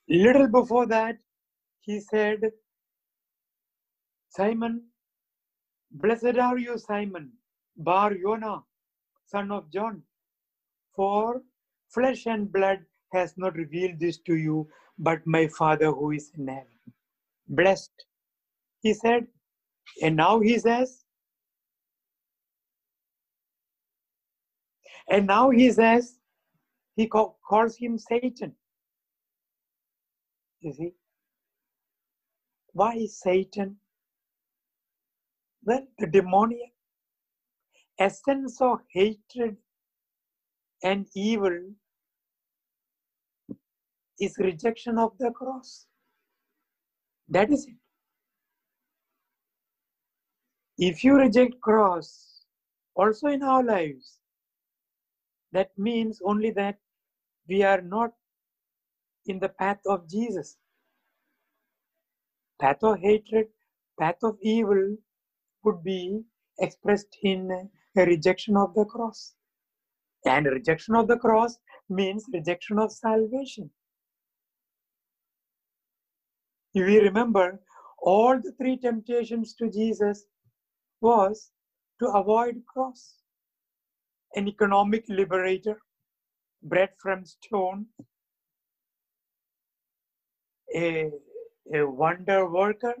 little 0.08 0.48
before 0.48 0.86
that, 0.86 1.18
he 1.80 2.00
said, 2.00 2.40
Simon, 4.30 4.84
blessed 5.92 6.38
are 6.38 6.58
you, 6.58 6.78
Simon, 6.78 7.32
Bar 7.78 8.12
Yona, 8.12 8.64
son 9.26 9.52
of 9.52 9.70
John, 9.72 10.02
for 10.96 11.42
flesh 11.90 12.26
and 12.26 12.52
blood 12.52 12.80
has 13.12 13.34
not 13.38 13.56
revealed 13.56 14.00
this 14.00 14.18
to 14.20 14.36
you, 14.36 14.68
but 14.98 15.26
my 15.26 15.48
Father 15.48 15.92
who 15.92 16.12
is 16.12 16.32
in 16.38 16.48
heaven. 16.48 16.66
Blessed, 17.48 17.92
he 18.82 18.94
said. 18.94 19.26
And 20.02 20.16
now 20.16 20.40
he 20.40 20.58
says, 20.58 21.04
and 25.10 25.26
now 25.26 25.50
he 25.50 25.72
says, 25.72 26.18
he 26.96 27.08
ca- 27.08 27.32
calls 27.48 27.76
him 27.76 27.98
Satan. 27.98 28.54
You 30.60 30.72
see? 30.74 30.92
Why 32.74 32.94
is 32.96 33.20
Satan? 33.20 33.79
Well, 35.64 35.86
the 35.98 36.06
demoniac 36.06 36.72
essence 37.98 38.60
of 38.60 38.80
hatred 38.90 39.56
and 40.82 41.06
evil 41.14 41.58
is 44.18 44.36
rejection 44.38 44.98
of 44.98 45.12
the 45.18 45.30
cross. 45.30 45.86
That 47.28 47.50
is 47.50 47.66
it. 47.66 47.74
If 50.78 51.04
you 51.04 51.16
reject 51.16 51.60
cross 51.60 52.44
also 52.94 53.28
in 53.28 53.42
our 53.42 53.62
lives, 53.62 54.18
that 55.52 55.70
means 55.76 56.20
only 56.24 56.50
that 56.52 56.78
we 57.48 57.62
are 57.62 57.82
not 57.82 58.12
in 59.26 59.38
the 59.38 59.48
path 59.50 59.80
of 59.86 60.08
Jesus. 60.08 60.56
Path 62.60 62.82
of 62.82 62.98
hatred, 63.00 63.48
path 63.98 64.16
of 64.22 64.38
evil 64.40 64.96
would 65.64 65.82
be 65.82 66.22
expressed 66.58 67.16
in 67.22 67.50
a 67.96 68.04
rejection 68.06 68.56
of 68.56 68.74
the 68.74 68.84
cross. 68.84 69.34
And 70.24 70.46
rejection 70.46 70.94
of 70.94 71.08
the 71.08 71.16
cross 71.16 71.58
means 71.88 72.24
rejection 72.32 72.78
of 72.78 72.92
salvation. 72.92 73.70
We 76.74 76.98
remember, 77.00 77.60
all 78.00 78.38
the 78.40 78.52
three 78.58 78.76
temptations 78.76 79.54
to 79.54 79.70
Jesus 79.70 80.24
was 81.00 81.50
to 82.00 82.06
avoid 82.06 82.62
cross. 82.66 83.16
An 84.36 84.46
economic 84.46 85.04
liberator, 85.08 85.80
bread 86.62 86.90
from 86.98 87.24
stone, 87.24 87.86
a, 90.74 91.10
a 91.74 91.82
wonder 91.82 92.48
worker, 92.48 92.94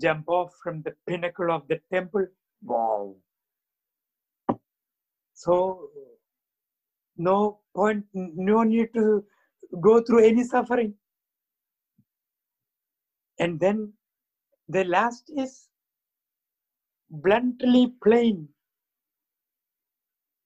jump 0.00 0.28
off 0.28 0.52
from 0.62 0.82
the 0.82 0.94
pinnacle 1.06 1.50
of 1.50 1.66
the 1.68 1.80
temple. 1.92 2.26
Wow. 2.62 3.16
So, 5.34 5.90
no 7.16 7.60
point, 7.74 8.04
no 8.12 8.62
need 8.62 8.92
to 8.94 9.24
go 9.80 10.00
through 10.00 10.24
any 10.24 10.44
suffering. 10.44 10.94
And 13.38 13.58
then 13.58 13.92
the 14.68 14.84
last 14.84 15.30
is 15.36 15.68
bluntly 17.10 17.92
plain. 18.02 18.48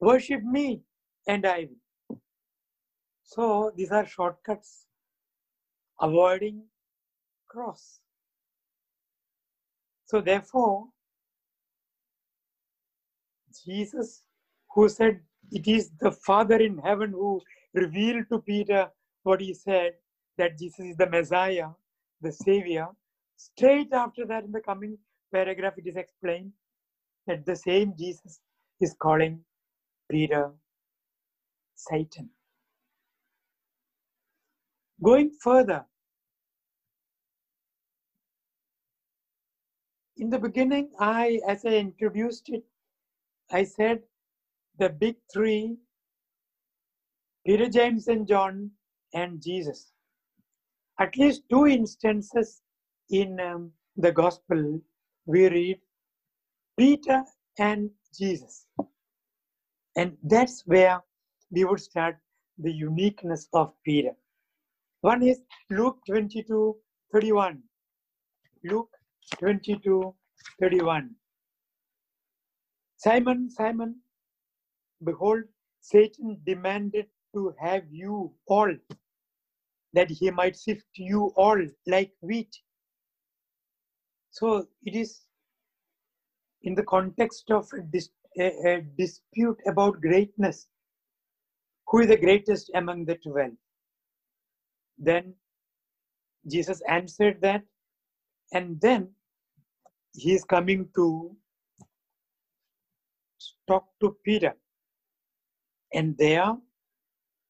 Worship 0.00 0.42
me 0.42 0.82
and 1.26 1.46
I 1.46 1.68
will. 2.08 2.20
So 3.22 3.72
these 3.76 3.90
are 3.90 4.06
shortcuts. 4.06 4.87
Avoiding 6.00 6.62
cross. 7.48 8.00
So 10.08 10.22
therefore, 10.22 10.86
Jesus, 13.64 14.22
who 14.74 14.88
said 14.88 15.20
it 15.52 15.68
is 15.68 15.90
the 16.00 16.12
Father 16.12 16.56
in 16.56 16.78
heaven 16.78 17.10
who 17.10 17.42
revealed 17.74 18.24
to 18.30 18.38
Peter 18.38 18.88
what 19.22 19.42
he 19.42 19.52
said, 19.52 19.92
that 20.38 20.58
Jesus 20.58 20.80
is 20.80 20.96
the 20.96 21.08
Messiah, 21.10 21.68
the 22.22 22.32
Savior. 22.32 22.88
Straight 23.36 23.92
after 23.92 24.24
that, 24.26 24.44
in 24.44 24.52
the 24.52 24.60
coming 24.60 24.96
paragraph, 25.32 25.74
it 25.76 25.86
is 25.86 25.96
explained 25.96 26.52
that 27.26 27.44
the 27.44 27.56
same 27.56 27.92
Jesus 27.98 28.40
is 28.80 28.94
calling 28.98 29.40
Peter 30.10 30.52
Satan. 31.74 32.30
Going 35.02 35.32
further, 35.42 35.84
in 40.18 40.31
the 40.31 40.38
beginning, 40.38 40.90
I, 40.98 41.40
as 41.46 41.64
I 41.64 41.70
introduced 41.70 42.48
it, 42.48 42.64
I 43.50 43.64
said 43.64 44.02
the 44.78 44.90
big 44.90 45.16
three 45.33 45.76
Peter, 47.46 47.68
James, 47.68 48.09
and 48.09 48.26
John, 48.26 48.70
and 49.14 49.40
Jesus. 49.40 49.92
At 51.00 51.16
least 51.16 51.42
two 51.48 51.66
instances 51.66 52.61
in 53.11 53.40
um, 53.40 53.72
the 53.96 54.12
gospel 54.12 54.81
we 55.24 55.48
read 55.48 55.81
Peter 56.76 57.22
and 57.59 57.90
Jesus. 58.16 58.66
And 59.96 60.16
that's 60.24 60.62
where 60.66 61.00
we 61.50 61.64
would 61.64 61.81
start 61.81 62.18
the 62.59 62.72
uniqueness 62.72 63.48
of 63.52 63.72
Peter. 63.85 64.12
One 65.00 65.22
is 65.22 65.40
Luke 65.70 65.98
22 66.07 66.76
31. 67.12 67.62
Luke 68.64 68.90
22 69.30 70.14
31. 70.60 71.14
Simon, 72.96 73.50
Simon, 73.50 73.96
behold, 75.04 75.42
Satan 75.80 76.40
demanded 76.44 77.06
to 77.34 77.54
have 77.60 77.84
you 77.90 78.32
all, 78.46 78.74
that 79.92 80.10
he 80.10 80.30
might 80.30 80.56
sift 80.56 80.86
you 80.94 81.32
all 81.36 81.60
like 81.86 82.12
wheat. 82.20 82.56
So 84.30 84.66
it 84.84 84.94
is 84.94 85.20
in 86.62 86.74
the 86.74 86.82
context 86.82 87.50
of 87.50 87.68
a, 87.72 87.82
dis- 87.82 88.10
a, 88.38 88.46
a 88.66 88.82
dispute 88.98 89.58
about 89.66 90.00
greatness. 90.00 90.66
Who 91.88 92.00
is 92.00 92.08
the 92.08 92.16
greatest 92.16 92.70
among 92.74 93.04
the 93.04 93.16
twelve? 93.16 93.52
Then 94.98 95.34
Jesus 96.50 96.82
answered 96.88 97.40
that, 97.42 97.62
and 98.52 98.80
then 98.80 99.08
he 100.14 100.34
is 100.34 100.44
coming 100.44 100.88
to 100.94 101.36
talk 103.66 103.86
to 104.00 104.16
Peter. 104.24 104.54
And 105.92 106.16
there 106.18 106.56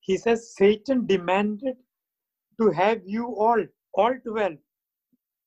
he 0.01 0.17
says, 0.17 0.55
Satan 0.57 1.07
demanded 1.07 1.77
to 2.61 2.71
have 2.71 3.01
you 3.05 3.27
all, 3.27 3.65
all 3.95 4.15
twelve, 4.27 4.59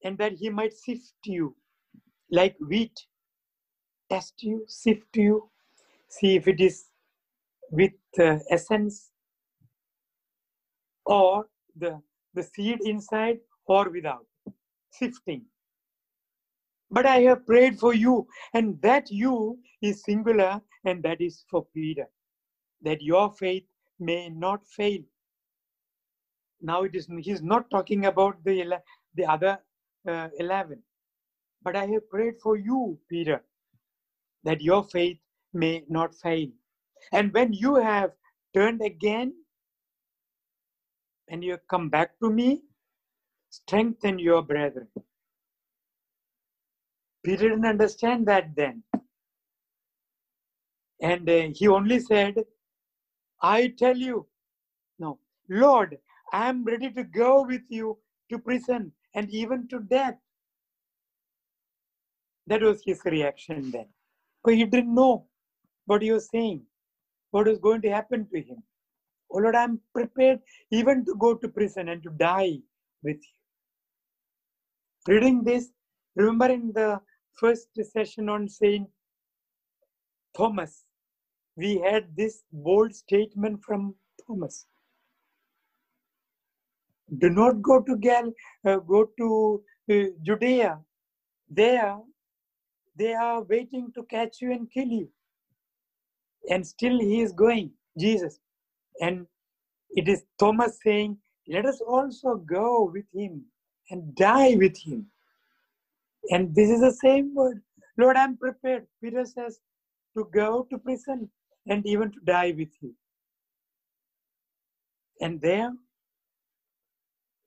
and 0.03 0.17
that 0.17 0.33
he 0.33 0.49
might 0.49 0.73
sift 0.73 1.13
you 1.25 1.55
like 2.31 2.55
wheat, 2.67 2.97
test 4.09 4.35
you, 4.41 4.63
sift 4.67 5.15
you, 5.15 5.49
see 6.09 6.35
if 6.35 6.47
it 6.47 6.59
is 6.59 6.85
with 7.71 7.91
uh, 8.19 8.37
essence 8.49 9.11
or 11.05 11.45
the, 11.77 12.01
the 12.33 12.43
seed 12.43 12.79
inside 12.85 13.39
or 13.65 13.89
without, 13.89 14.25
sifting. 14.91 15.43
But 16.91 17.05
I 17.05 17.19
have 17.21 17.45
prayed 17.45 17.79
for 17.79 17.93
you, 17.93 18.27
and 18.53 18.81
that 18.81 19.09
you 19.09 19.59
is 19.81 20.03
singular, 20.03 20.61
and 20.83 21.01
that 21.03 21.21
is 21.21 21.45
for 21.49 21.65
Peter, 21.73 22.07
that 22.81 23.01
your 23.01 23.31
faith 23.31 23.63
may 23.99 24.29
not 24.29 24.67
fail. 24.67 24.99
Now 26.61 26.83
it 26.83 26.95
is 26.95 27.07
he's 27.21 27.41
not 27.41 27.69
talking 27.71 28.05
about 28.05 28.43
the 28.43 28.79
the 29.15 29.25
other 29.25 29.59
uh, 30.07 30.29
eleven, 30.37 30.83
but 31.63 31.75
I 31.75 31.85
have 31.87 32.09
prayed 32.09 32.35
for 32.43 32.57
you, 32.57 32.99
Peter, 33.09 33.41
that 34.43 34.61
your 34.61 34.83
faith 34.83 35.17
may 35.53 35.83
not 35.87 36.13
fail. 36.13 36.49
And 37.13 37.33
when 37.33 37.53
you 37.53 37.75
have 37.75 38.11
turned 38.53 38.81
again 38.81 39.33
and 41.29 41.43
you 41.43 41.57
come 41.69 41.89
back 41.89 42.19
to 42.19 42.29
me, 42.29 42.63
strengthen 43.49 44.19
your 44.19 44.41
brethren. 44.41 44.87
Peter 47.23 47.49
didn't 47.49 47.65
understand 47.65 48.25
that 48.27 48.55
then. 48.55 48.83
And 51.01 51.29
uh, 51.29 51.47
he 51.53 51.67
only 51.67 51.99
said, 51.99 52.35
I 53.41 53.73
tell 53.77 53.97
you, 53.97 54.27
no, 54.99 55.19
Lord, 55.49 55.97
I 56.31 56.47
am 56.49 56.63
ready 56.63 56.91
to 56.91 57.03
go 57.03 57.43
with 57.43 57.63
you 57.69 57.97
to 58.29 58.39
prison 58.39 58.91
and 59.15 59.29
even 59.31 59.67
to 59.69 59.79
death. 59.79 60.17
That 62.47 62.61
was 62.61 62.81
his 62.85 63.01
reaction 63.05 63.71
then. 63.71 63.87
But 64.43 64.55
he 64.55 64.65
didn't 64.65 64.93
know 64.93 65.25
what 65.85 66.01
he 66.01 66.11
was 66.11 66.29
saying, 66.29 66.63
what 67.31 67.47
was 67.47 67.59
going 67.59 67.81
to 67.81 67.89
happen 67.89 68.27
to 68.31 68.41
him. 68.41 68.63
Oh 69.31 69.39
Lord, 69.39 69.55
I'm 69.55 69.79
prepared 69.93 70.39
even 70.71 71.05
to 71.05 71.15
go 71.15 71.35
to 71.35 71.47
prison 71.47 71.89
and 71.89 72.03
to 72.03 72.09
die 72.11 72.59
with 73.03 73.17
you. 73.17 75.13
Reading 75.13 75.43
this, 75.43 75.71
remember 76.15 76.47
in 76.47 76.71
the 76.73 77.01
first 77.33 77.67
session 77.91 78.29
on 78.29 78.47
Saint 78.47 78.87
Thomas, 80.35 80.85
we 81.55 81.79
had 81.79 82.15
this 82.15 82.43
bold 82.51 82.93
statement 82.95 83.63
from 83.63 83.95
Thomas. 84.25 84.65
Do 87.17 87.29
not 87.29 87.61
go 87.61 87.81
to 87.81 87.97
Gal, 87.97 88.31
uh, 88.65 88.77
go 88.77 89.09
to 89.17 89.63
uh, 89.91 89.95
Judea. 90.23 90.79
There, 91.49 91.97
they 92.95 93.13
are 93.13 93.43
waiting 93.43 93.91
to 93.95 94.03
catch 94.03 94.41
you 94.41 94.53
and 94.53 94.71
kill 94.71 94.87
you. 94.87 95.09
And 96.49 96.65
still 96.65 96.99
he 96.99 97.21
is 97.21 97.33
going, 97.33 97.71
Jesus. 97.97 98.39
And 99.01 99.27
it 99.91 100.07
is 100.07 100.23
Thomas 100.39 100.79
saying, 100.83 101.17
Let 101.47 101.65
us 101.65 101.81
also 101.81 102.35
go 102.35 102.89
with 102.93 103.05
him 103.13 103.43
and 103.89 104.15
die 104.15 104.55
with 104.55 104.77
him. 104.77 105.07
And 106.29 106.53
this 106.55 106.69
is 106.69 106.81
the 106.81 106.93
same 106.93 107.33
word. 107.35 107.61
Lord, 107.97 108.15
I'm 108.15 108.37
prepared. 108.37 108.87
Peter 109.03 109.25
says 109.25 109.59
to 110.17 110.27
go 110.33 110.67
to 110.69 110.77
prison 110.77 111.29
and 111.67 111.85
even 111.85 112.11
to 112.11 112.19
die 112.25 112.53
with 112.57 112.69
you. 112.81 112.93
And 115.21 115.41
there, 115.41 115.71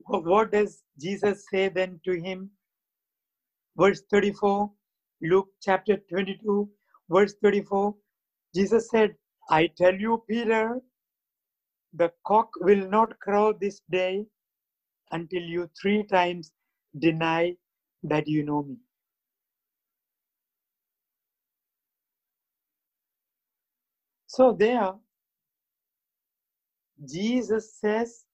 what 0.07 0.53
does 0.53 0.83
Jesus 1.01 1.45
say 1.51 1.69
then 1.69 2.01
to 2.05 2.21
him? 2.21 2.51
Verse 3.77 4.03
34, 4.11 4.71
Luke 5.23 5.49
chapter 5.63 5.97
22, 6.11 6.69
verse 7.11 7.35
34. 7.43 7.95
Jesus 8.55 8.89
said, 8.91 9.15
I 9.51 9.69
tell 9.77 9.95
you, 9.95 10.23
Peter, 10.29 10.81
the 11.95 12.13
cock 12.27 12.51
will 12.61 12.89
not 12.89 13.19
crow 13.21 13.53
this 13.53 13.81
day 13.91 14.27
until 15.13 15.43
you 15.43 15.71
three 15.81 16.05
times 16.05 16.53
deny 16.99 17.55
that 18.05 18.29
you 18.29 18.45
know 18.45 18.62
me. 18.62 18.77
So 24.27 24.53
there, 24.53 24.93
Jesus 27.09 27.75
says 27.81 28.25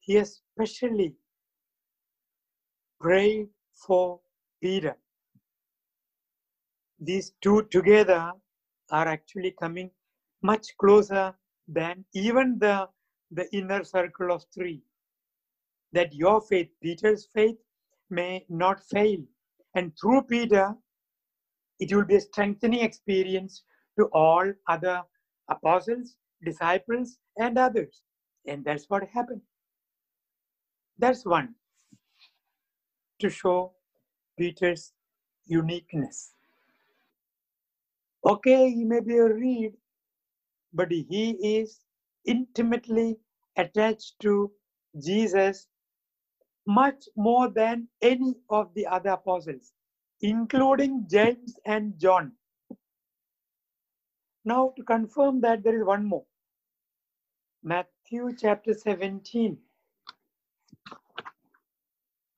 he 0.00 0.16
especially 0.16 1.14
prayed 3.00 3.48
for 3.74 4.20
Peter. 4.60 4.96
These 7.00 7.32
two 7.40 7.62
together 7.70 8.32
are 8.90 9.08
actually 9.08 9.52
coming 9.60 9.90
much 10.42 10.76
closer 10.78 11.34
than 11.68 12.04
even 12.14 12.58
the, 12.58 12.88
the 13.30 13.52
inner 13.54 13.84
circle 13.84 14.32
of 14.32 14.44
three. 14.54 14.82
That 15.92 16.14
your 16.14 16.40
faith, 16.40 16.70
Peter's 16.82 17.26
faith, 17.34 17.58
may 18.12 18.44
not 18.48 18.84
fail. 18.84 19.18
And 19.74 19.92
through 20.00 20.22
Peter, 20.22 20.74
it 21.80 21.92
will 21.92 22.04
be 22.04 22.16
a 22.16 22.20
strengthening 22.20 22.80
experience 22.80 23.62
to 23.98 24.04
all 24.12 24.52
other 24.68 25.02
apostles, 25.48 26.16
disciples, 26.44 27.18
and 27.38 27.58
others. 27.58 28.02
And 28.46 28.64
that's 28.64 28.84
what 28.88 29.08
happened. 29.08 29.40
That's 30.98 31.24
one 31.24 31.54
to 33.20 33.30
show 33.30 33.72
Peter's 34.38 34.92
uniqueness. 35.46 36.34
Okay, 38.24 38.70
he 38.70 38.84
may 38.84 39.00
be 39.00 39.16
a 39.16 39.24
reed, 39.24 39.72
but 40.72 40.90
he 40.92 41.30
is 41.58 41.80
intimately 42.26 43.16
attached 43.56 44.14
to 44.20 44.52
Jesus 45.00 45.66
much 46.66 47.04
more 47.16 47.48
than 47.50 47.88
any 48.02 48.36
of 48.50 48.72
the 48.74 48.86
other 48.86 49.10
apostles, 49.10 49.72
including 50.20 51.06
James 51.10 51.56
and 51.66 51.98
John. 51.98 52.32
Now, 54.44 54.72
to 54.76 54.84
confirm 54.84 55.40
that, 55.42 55.64
there 55.64 55.78
is 55.78 55.86
one 55.86 56.06
more. 56.06 56.24
Matthew 57.64 58.34
chapter 58.38 58.74
17. 58.74 59.58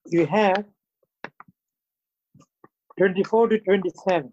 You 0.07 0.25
have 0.27 0.65
24 2.97 3.49
to 3.49 3.59
27. 3.59 4.31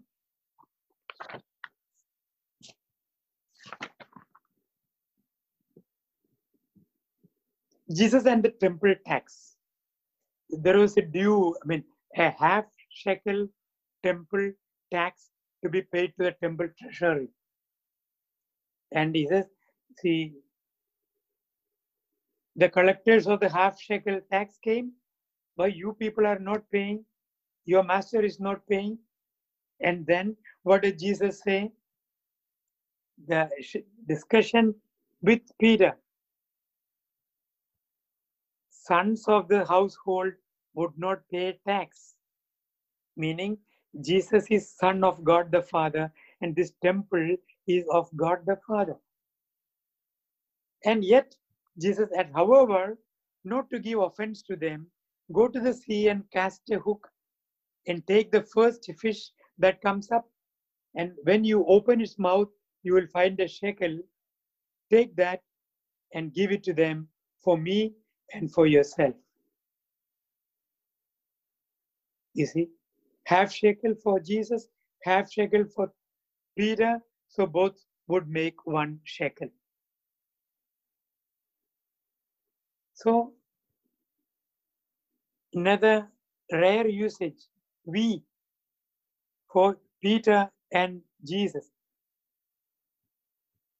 Jesus 7.95 8.25
and 8.25 8.43
the 8.43 8.49
temple 8.51 8.95
tax. 9.05 9.52
There 10.59 10.77
was 10.77 10.97
a 10.97 11.01
due, 11.01 11.55
I 11.63 11.67
mean, 11.67 11.83
a 12.15 12.29
half 12.31 12.65
shekel 12.89 13.47
temple 14.03 14.51
tax 14.91 15.29
to 15.63 15.69
be 15.69 15.81
paid 15.81 16.13
to 16.17 16.25
the 16.25 16.31
temple 16.41 16.67
treasury. 16.79 17.29
And 18.91 19.15
he 19.15 19.27
says, 19.27 19.45
see, 19.99 20.33
the 22.55 22.69
collectors 22.69 23.27
of 23.27 23.39
the 23.39 23.49
half 23.49 23.79
shekel 23.79 24.21
tax 24.31 24.57
came, 24.63 24.91
but 25.57 25.75
you 25.75 25.93
people 25.99 26.27
are 26.27 26.39
not 26.39 26.69
paying, 26.71 27.03
your 27.65 27.83
master 27.83 28.21
is 28.21 28.39
not 28.39 28.67
paying. 28.67 28.99
And 29.79 30.05
then 30.05 30.35
what 30.63 30.83
did 30.83 30.99
Jesus 30.99 31.41
say? 31.41 31.71
The 33.27 33.49
discussion 34.07 34.75
with 35.21 35.41
Peter. 35.59 35.97
Sons 38.69 39.25
of 39.27 39.47
the 39.47 39.65
household 39.65 40.33
would 40.75 40.91
not 40.97 41.21
pay 41.31 41.59
tax, 41.67 42.15
meaning 43.15 43.57
Jesus 44.01 44.47
is 44.49 44.75
Son 44.75 45.03
of 45.03 45.23
God 45.23 45.51
the 45.51 45.61
Father, 45.61 46.11
and 46.41 46.55
this 46.55 46.73
temple 46.83 47.35
is 47.67 47.85
of 47.91 48.09
God 48.15 48.39
the 48.45 48.57
Father. 48.67 48.95
And 50.85 51.03
yet, 51.03 51.35
Jesus 51.79 52.09
said, 52.15 52.31
however, 52.33 52.97
not 53.45 53.69
to 53.69 53.79
give 53.79 53.99
offense 53.99 54.41
to 54.43 54.55
them, 54.55 54.87
go 55.31 55.47
to 55.47 55.59
the 55.59 55.73
sea 55.73 56.07
and 56.07 56.23
cast 56.31 56.61
a 56.71 56.79
hook 56.79 57.07
and 57.87 58.05
take 58.07 58.31
the 58.31 58.43
first 58.43 58.89
fish 58.99 59.31
that 59.59 59.81
comes 59.81 60.11
up. 60.11 60.29
And 60.95 61.13
when 61.23 61.43
you 61.43 61.65
open 61.67 62.01
its 62.01 62.17
mouth, 62.19 62.49
you 62.83 62.93
will 62.93 63.07
find 63.07 63.39
a 63.39 63.47
shekel. 63.47 63.99
Take 64.91 65.15
that 65.15 65.41
and 66.13 66.33
give 66.33 66.51
it 66.51 66.63
to 66.63 66.73
them 66.73 67.07
for 67.43 67.57
me 67.57 67.93
and 68.33 68.51
for 68.51 68.67
yourself. 68.67 69.15
You 72.33 72.45
see, 72.45 72.69
half 73.25 73.51
shekel 73.51 73.95
for 74.03 74.19
Jesus, 74.19 74.67
half 75.03 75.31
shekel 75.31 75.65
for 75.75 75.91
Peter, 76.57 76.99
so 77.27 77.45
both 77.45 77.75
would 78.07 78.27
make 78.27 78.65
one 78.65 78.99
shekel. 79.03 79.49
So, 82.95 83.33
another 85.53 86.07
rare 86.51 86.87
usage, 86.87 87.47
we 87.85 88.23
for 89.51 89.77
Peter 90.01 90.49
and 90.71 91.01
Jesus. 91.23 91.69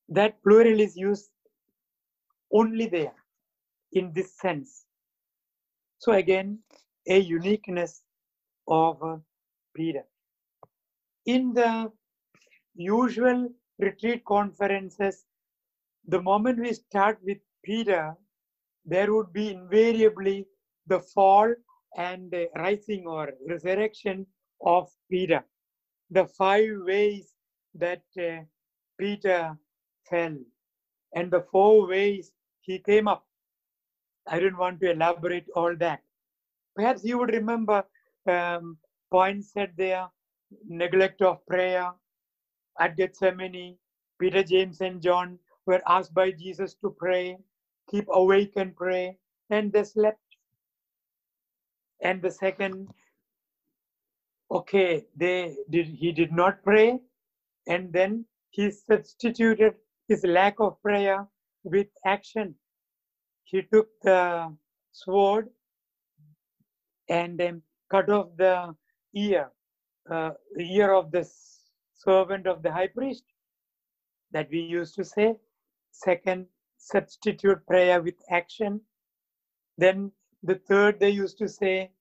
That 0.10 0.42
plural 0.44 0.80
is 0.80 0.96
used 0.96 1.30
only 2.52 2.88
there 2.88 3.16
in 3.94 4.14
this 4.14 4.38
sense. 4.38 4.86
So, 5.98 6.12
again, 6.14 6.60
a 7.08 7.18
uniqueness 7.20 8.03
of 8.68 9.22
Peter. 9.76 10.04
In 11.26 11.54
the 11.54 11.92
usual 12.76 13.50
retreat 13.80 14.24
conferences, 14.26 15.26
the 16.08 16.22
moment 16.22 16.60
we 16.60 16.74
start 16.74 17.20
with 17.24 17.38
Peter, 17.64 18.16
there 18.86 19.14
would 19.14 19.32
be 19.32 19.50
invariably 19.52 20.46
the 20.88 21.00
fall 21.00 21.54
and 21.98 22.34
rising 22.58 23.08
or 23.08 23.32
resurrection 23.48 24.26
of 24.66 24.90
Peter. 25.10 25.44
The 26.12 26.26
five 26.28 26.70
ways 26.86 27.34
that 27.76 28.04
uh, 28.20 28.44
Peter 29.00 29.58
fell 30.10 30.38
and 31.16 31.32
the 31.32 31.42
four 31.52 31.88
ways 31.88 32.32
he 32.62 32.80
came 32.80 33.08
up. 33.08 33.26
I 34.28 34.40
don't 34.40 34.58
want 34.58 34.80
to 34.82 34.92
elaborate 34.92 35.46
all 35.56 35.76
that. 35.78 36.02
Perhaps 36.76 37.04
you 37.04 37.18
would 37.18 37.34
remember 37.34 37.84
um, 38.28 38.78
points 39.12 39.52
said 39.54 39.74
there 39.78 40.08
neglect 40.68 41.22
of 41.22 41.46
prayer 41.48 41.92
at 42.80 42.98
Gethsemane. 42.98 43.78
Peter, 44.20 44.44
James, 44.44 44.82
and 44.82 45.02
John 45.02 45.40
were 45.66 45.82
asked 45.88 46.14
by 46.14 46.32
Jesus 46.32 46.76
to 46.76 46.90
pray, 46.92 47.38
keep 47.90 48.06
awake 48.10 48.54
and 48.56 48.76
pray, 48.76 49.18
and 49.50 49.72
they 49.74 49.84
slept. 49.84 50.20
And 52.02 52.22
the 52.22 52.32
second, 52.32 52.90
okay, 54.52 55.06
they 55.16 55.56
did 55.70 55.88
he 55.88 56.12
did 56.12 56.32
not 56.32 56.64
pray, 56.64 57.00
and 57.68 57.92
then 57.92 58.26
he 58.52 58.72
substituted 58.72 59.76
his 60.08 60.24
lack 60.24 60.60
of 60.60 60.82
prayer 60.82 61.28
with 61.64 61.88
action. 62.06 62.56
He 63.46 63.62
took 63.64 63.88
the 64.04 64.56
sword 64.92 65.50
and 67.10 67.38
then 67.38 67.62
cut 67.94 68.10
off 68.10 68.30
the 68.38 68.76
ear, 69.14 69.52
uh, 70.10 70.32
ear 70.60 70.94
of 70.94 71.12
the 71.12 71.24
servant 71.94 72.48
of 72.48 72.64
the 72.64 72.72
high 72.72 72.88
priest 72.88 73.24
that 74.32 74.50
we 74.50 74.60
used 74.60 74.96
to 74.96 75.06
say. 75.06 75.36
Second, 75.92 76.48
substitute 76.78 77.66
prayer 77.68 78.02
with 78.02 78.16
action. 78.32 78.82
Then 79.78 80.12
the 80.42 80.56
third, 80.56 81.00
they 81.00 81.12
used 81.12 81.38
to 81.38 81.48
say, 81.48 81.92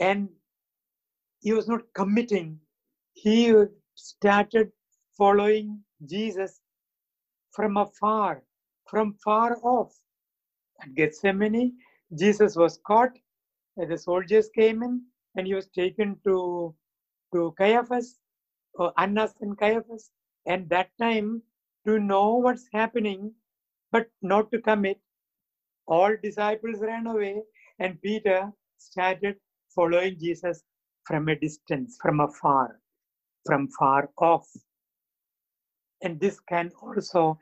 and 0.00 0.28
he 1.40 1.52
was 1.52 1.68
not 1.68 1.82
committing. 1.94 2.58
He 3.12 3.54
started 3.94 4.72
following 5.16 5.80
Jesus 6.06 6.60
from 7.52 7.76
afar, 7.76 8.42
from 8.88 9.14
far 9.22 9.58
off. 9.62 9.92
At 10.82 10.94
Gethsemane, 10.94 11.74
Jesus 12.18 12.56
was 12.56 12.80
caught 12.86 13.18
Uh, 13.80 13.86
the 13.86 13.98
soldiers 13.98 14.48
came 14.54 14.82
in 14.82 15.02
and 15.36 15.46
he 15.46 15.54
was 15.54 15.68
taken 15.68 16.18
to 16.24 16.74
to 17.32 17.54
Caiaphas, 17.58 18.18
or 18.74 18.92
Annas 18.98 19.34
and 19.40 19.56
Caiaphas. 19.56 20.10
And 20.46 20.68
that 20.70 20.90
time, 21.00 21.42
to 21.86 21.98
know 21.98 22.34
what's 22.36 22.68
happening, 22.72 23.32
but 23.92 24.08
not 24.20 24.50
to 24.50 24.60
commit, 24.60 25.00
all 25.86 26.16
disciples 26.22 26.80
ran 26.80 27.06
away, 27.06 27.42
and 27.78 28.00
Peter 28.02 28.52
started 28.78 29.36
following 29.74 30.18
Jesus 30.18 30.64
from 31.04 31.28
a 31.28 31.36
distance, 31.36 31.98
from 32.02 32.20
afar, 32.20 32.80
from 33.46 33.68
far 33.78 34.10
off. 34.18 34.48
And 36.02 36.18
this 36.18 36.40
can 36.40 36.70
also, 36.82 37.38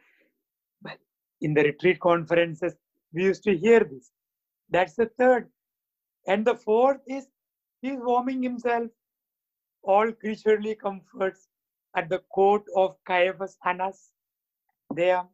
in 1.40 1.55
the 1.55 1.62
retreat 1.62 2.01
conferences, 2.01 2.74
we 3.12 3.24
used 3.24 3.44
to 3.44 3.57
hear 3.57 3.81
this. 3.81 4.11
That's 4.70 4.94
the 4.94 5.11
third 5.18 5.48
and 6.28 6.46
the 6.46 6.54
fourth 6.54 7.00
is 7.08 7.26
he's 7.82 7.98
warming 7.98 8.42
himself 8.42 8.90
all 9.82 10.12
creaturely 10.12 10.74
comforts 10.74 11.48
at 11.96 12.08
the 12.08 12.18
court 12.34 12.64
of 12.76 12.96
Caiaphas 13.06 13.56
Annas. 13.64 14.12
there. 14.94 15.24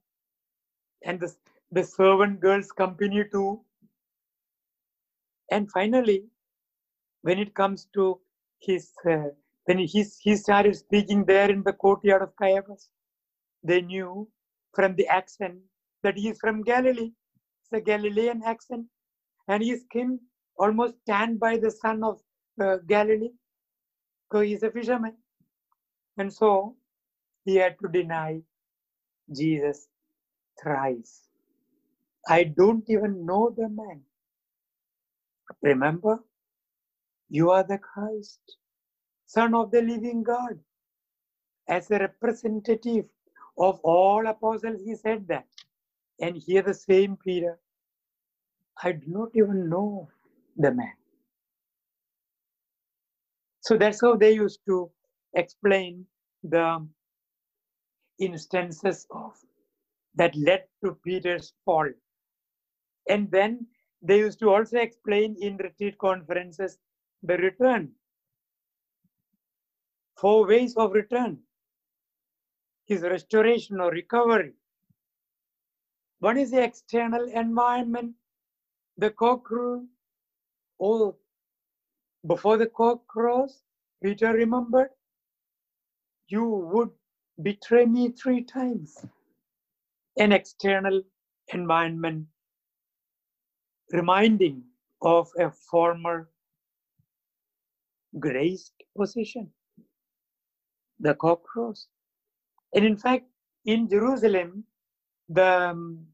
And 1.05 1.21
the, 1.21 1.35
the 1.73 1.85
servant 1.85 2.41
girls 2.41 2.73
company 2.73 3.25
too. 3.31 3.61
And 5.51 5.71
finally, 5.71 6.25
when 7.23 7.39
it 7.39 7.55
comes 7.55 7.89
to 7.95 8.21
his, 8.61 8.93
uh, 9.11 9.31
when 9.65 9.79
he, 9.79 10.05
he 10.21 10.37
started 10.37 10.77
speaking 10.77 11.25
there 11.25 11.51
in 11.51 11.63
the 11.63 11.73
courtyard 11.73 12.23
of 12.23 12.37
Caiaphas, 12.37 12.89
they 13.63 13.81
knew 13.83 14.29
from 14.75 14.95
the 14.97 15.07
accent 15.09 15.59
that 16.03 16.17
he 16.17 16.31
is 16.31 16.39
from 16.39 16.63
Galilee. 16.63 17.13
It's 17.63 17.73
a 17.73 17.81
Galilean 17.81 18.43
accent. 18.47 18.87
And 19.49 19.63
his 19.63 19.83
skin 19.83 20.21
almost 20.59 20.95
tanned 21.07 21.41
by 21.41 21.59
the 21.59 21.71
sun 21.71 22.05
of 22.05 22.21
uh, 22.61 22.79
Galilee. 22.89 23.33
So 24.33 24.41
he's 24.41 24.63
a 24.63 24.71
fisherman. 24.71 25.17
And 26.19 26.33
so 26.33 26.77
he 27.45 27.57
had 27.57 27.77
to 27.83 27.89
deny 27.89 28.41
Jesus 29.35 29.89
thrice. 30.63 31.23
I 32.29 32.45
don't 32.45 32.85
even 32.89 33.27
know 33.27 33.55
the 33.57 33.69
man. 33.69 34.03
Remember, 35.63 36.21
you 37.31 37.51
are 37.51 37.65
the 37.65 37.79
Christ, 37.79 38.41
Son 39.27 39.55
of 39.55 39.71
the 39.71 39.83
living 39.83 40.23
God. 40.23 40.59
As 41.69 41.91
a 41.91 41.99
representative 41.99 43.07
of 43.59 43.81
all 43.85 44.27
apostles, 44.27 44.81
he 44.85 44.95
said 44.97 45.29
that. 45.29 45.47
And 46.21 46.37
here 46.37 46.63
the 46.63 46.75
same 46.75 47.17
Peter, 47.17 47.59
I 48.83 48.93
do 48.93 49.07
not 49.09 49.31
even 49.35 49.69
know 49.69 50.09
the 50.57 50.73
man. 50.73 50.93
So 53.61 53.77
that's 53.79 54.01
how 54.01 54.17
they 54.17 54.33
used 54.33 54.61
to 54.67 54.91
explain 55.35 56.07
the 56.43 56.87
instances 58.21 59.07
of 59.11 59.33
that 60.15 60.35
led 60.37 60.65
to 60.85 60.97
Peter's 61.05 61.53
fall. 61.65 61.89
And 63.09 63.31
then 63.31 63.67
they 64.03 64.19
used 64.19 64.39
to 64.41 64.51
also 64.51 64.79
explain 64.79 65.37
in 65.41 65.57
retreat 65.57 65.99
conferences 65.99 66.79
the 67.23 67.37
return. 67.39 67.93
Four 70.19 70.47
ways 70.47 70.77
of 70.77 70.93
return. 70.93 71.39
His 72.87 73.03
restoration 73.03 73.81
or 73.81 73.91
recovery. 73.91 74.53
One 76.21 76.39
is 76.39 76.51
the 76.51 76.63
external 76.63 77.25
environment, 77.29 78.15
the 78.97 79.11
cock 79.11 79.45
crew. 79.45 79.89
Oh, 80.81 81.17
before 82.27 82.57
the 82.57 82.67
cock 82.67 83.07
crows, 83.07 83.63
Peter 84.03 84.33
remembered, 84.33 84.91
you 86.29 86.45
would 86.45 86.91
betray 87.43 87.87
me 87.87 88.11
three 88.11 88.43
times. 88.43 89.05
An 90.19 90.33
external 90.33 91.03
environment 91.53 92.27
reminding 93.93 94.63
of 95.03 95.29
a 95.39 95.51
former 95.51 96.31
graced 98.19 98.75
position, 98.97 99.51
the 101.01 101.15
cock 101.15 101.43
crows. 101.45 101.89
And 102.75 102.85
in 102.85 102.97
fact, 102.97 103.27
in 103.67 103.89
Jerusalem, 103.89 104.65
the 105.29 105.71
um, 105.71 106.07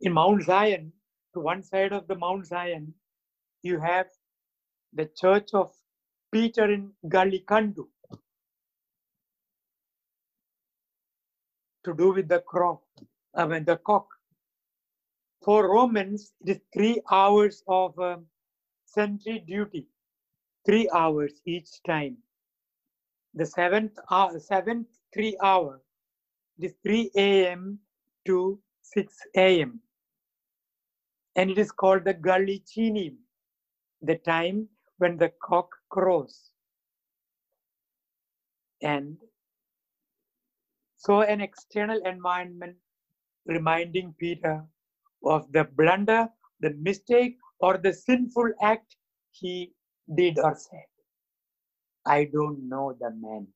in 0.00 0.12
Mount 0.12 0.42
Zion, 0.44 0.92
to 1.34 1.40
one 1.40 1.62
side 1.62 1.92
of 1.92 2.08
the 2.08 2.16
Mount 2.16 2.46
Zion, 2.46 2.94
you 3.62 3.80
have 3.80 4.06
the 4.92 5.08
church 5.16 5.50
of 5.54 5.70
Peter 6.32 6.70
in 6.72 6.92
Gallicantu 7.06 7.86
to 11.84 11.94
do 11.94 12.12
with 12.14 12.28
the 12.28 12.40
crow, 12.40 12.82
I 13.34 13.46
mean 13.46 13.64
the 13.64 13.78
cock. 13.78 14.06
For 15.44 15.70
Romans, 15.72 16.32
it 16.46 16.50
is 16.50 16.60
three 16.74 17.02
hours 17.10 17.62
of 17.68 17.98
um, 17.98 18.26
sentry 18.86 19.40
duty, 19.46 19.86
three 20.66 20.88
hours 20.94 21.32
each 21.46 21.70
time. 21.86 22.18
The 23.34 23.46
seventh 23.46 23.98
hour, 24.10 24.38
seventh 24.40 24.88
three 25.14 25.36
hour, 25.42 25.80
it 26.58 26.66
is 26.66 26.74
3 26.84 27.10
a.m. 27.16 27.80
to 28.26 28.60
6 28.82 29.14
a.m. 29.36 29.80
And 31.36 31.50
it 31.50 31.58
is 31.58 31.70
called 31.72 32.04
the 32.04 32.14
Gallicini, 32.14 33.14
the 34.02 34.16
time 34.16 34.68
when 34.98 35.16
the 35.16 35.32
cock 35.42 35.68
crows. 35.90 36.50
And 38.82 39.16
so 40.96 41.22
an 41.22 41.40
external 41.40 42.00
environment 42.04 42.76
reminding 43.46 44.14
Peter 44.18 44.64
of 45.24 45.50
the 45.52 45.64
blunder, 45.64 46.28
the 46.60 46.70
mistake, 46.80 47.36
or 47.60 47.78
the 47.78 47.92
sinful 47.92 48.52
act 48.62 48.96
he 49.32 49.72
did 50.14 50.38
or 50.38 50.54
said. 50.54 50.86
I 52.06 52.24
don't 52.24 52.68
know 52.68 52.96
the 52.98 53.10
man. 53.10 53.46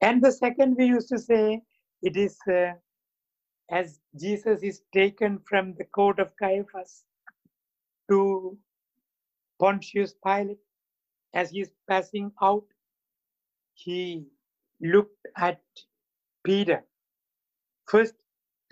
And 0.00 0.22
the 0.22 0.32
second, 0.32 0.76
we 0.76 0.86
used 0.86 1.08
to 1.08 1.18
say, 1.18 1.62
it 2.02 2.16
is 2.16 2.38
uh, 2.50 2.72
as 3.70 4.00
Jesus 4.18 4.62
is 4.62 4.82
taken 4.92 5.38
from 5.48 5.74
the 5.74 5.84
court 5.84 6.18
of 6.18 6.36
Caiaphas 6.36 7.04
to 8.10 8.58
Pontius 9.58 10.14
Pilate, 10.24 10.58
as 11.32 11.50
he 11.50 11.60
is 11.60 11.70
passing 11.88 12.32
out, 12.42 12.64
he 13.74 14.26
looked 14.80 15.26
at 15.36 15.60
Peter. 16.44 16.84
First, 17.86 18.14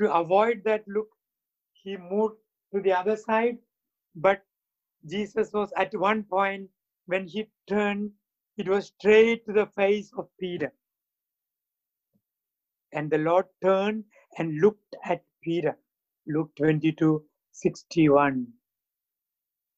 to 0.01 0.13
avoid 0.13 0.63
that 0.65 0.85
look, 0.87 1.09
he 1.73 1.97
moved 1.97 2.37
to 2.75 2.81
the 2.81 2.93
other 2.93 3.17
side, 3.17 3.59
but 4.15 4.45
Jesus 5.09 5.53
was 5.53 5.73
at 5.77 5.95
one 5.99 6.23
point, 6.23 6.69
when 7.07 7.27
he 7.27 7.49
turned, 7.69 8.11
it 8.57 8.69
was 8.69 8.93
straight 8.99 9.45
to 9.47 9.53
the 9.53 9.67
face 9.67 10.13
of 10.17 10.29
Peter. 10.39 10.73
And 12.93 13.11
the 13.11 13.19
Lord 13.19 13.47
turned 13.63 14.05
and 14.39 14.61
looked 14.61 14.97
at 15.05 15.23
Peter. 15.43 15.77
Luke 16.27 16.51
22 16.57 17.25
61. 17.53 18.47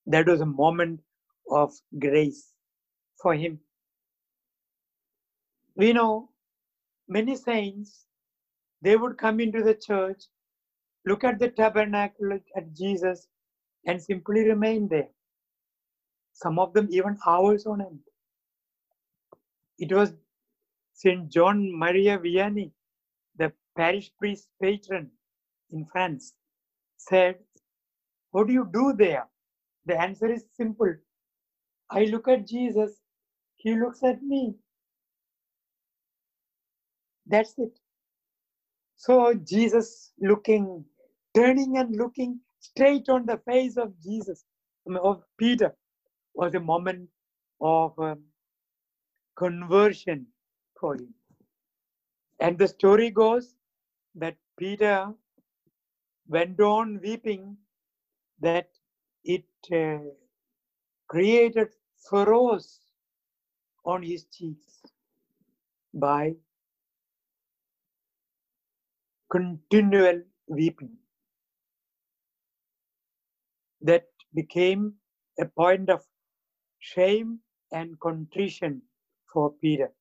That 0.06 0.26
was 0.26 0.40
a 0.40 0.46
moment 0.46 1.00
of 1.50 1.72
grace 1.98 2.52
for 3.20 3.34
him. 3.34 3.60
We 5.76 5.92
know 5.92 6.30
many 7.08 7.36
saints, 7.36 8.06
they 8.82 8.96
would 8.96 9.18
come 9.18 9.40
into 9.40 9.62
the 9.62 9.74
church, 9.74 10.24
look 11.06 11.24
at 11.24 11.38
the 11.38 11.48
tabernacle, 11.48 12.38
at 12.56 12.74
Jesus, 12.74 13.28
and 13.86 14.00
simply 14.00 14.46
remain 14.46 14.88
there. 14.88 15.08
Some 16.32 16.58
of 16.58 16.72
them 16.74 16.88
even 16.90 17.18
hours 17.26 17.66
on 17.66 17.80
end. 17.80 18.00
It 19.78 19.92
was 19.92 20.12
St. 20.92 21.28
John 21.28 21.76
Maria 21.76 22.18
Vianney, 22.18 22.70
parish 23.76 24.10
priest 24.18 24.48
patron 24.62 25.10
in 25.70 25.86
France, 25.86 26.34
said, 26.96 27.36
What 28.30 28.46
do 28.46 28.52
you 28.52 28.68
do 28.72 28.92
there? 28.92 29.26
The 29.86 30.00
answer 30.00 30.32
is 30.32 30.44
simple. 30.56 30.94
I 31.90 32.04
look 32.04 32.28
at 32.28 32.46
Jesus, 32.46 33.00
he 33.56 33.74
looks 33.74 34.02
at 34.02 34.22
me. 34.22 34.54
That's 37.26 37.54
it. 37.58 37.78
So 38.96 39.34
Jesus 39.34 40.12
looking, 40.20 40.84
turning 41.34 41.78
and 41.78 41.96
looking 41.96 42.40
straight 42.60 43.08
on 43.08 43.26
the 43.26 43.38
face 43.46 43.76
of 43.76 43.92
Jesus, 44.02 44.44
of 45.02 45.22
Peter, 45.38 45.74
was 46.34 46.54
a 46.54 46.60
moment 46.60 47.08
of 47.60 47.98
um, 47.98 48.22
conversion 49.36 50.26
for 50.80 50.94
him. 50.96 51.14
And 52.40 52.58
the 52.58 52.68
story 52.68 53.10
goes 53.10 53.54
that 54.14 54.36
Peter 54.58 55.12
went 56.28 56.60
on 56.60 57.00
weeping 57.02 57.56
that 58.40 58.68
it 59.24 59.46
uh, 59.72 59.98
created 61.08 61.68
furrows 62.08 62.80
on 63.84 64.02
his 64.02 64.24
cheeks 64.26 64.82
by 65.94 66.34
continual 69.30 70.22
weeping. 70.48 70.96
That 73.82 74.08
became 74.34 74.94
a 75.40 75.46
point 75.46 75.90
of 75.90 76.02
shame 76.78 77.40
and 77.72 77.98
contrition 78.00 78.82
for 79.32 79.52
Peter. 79.60 79.92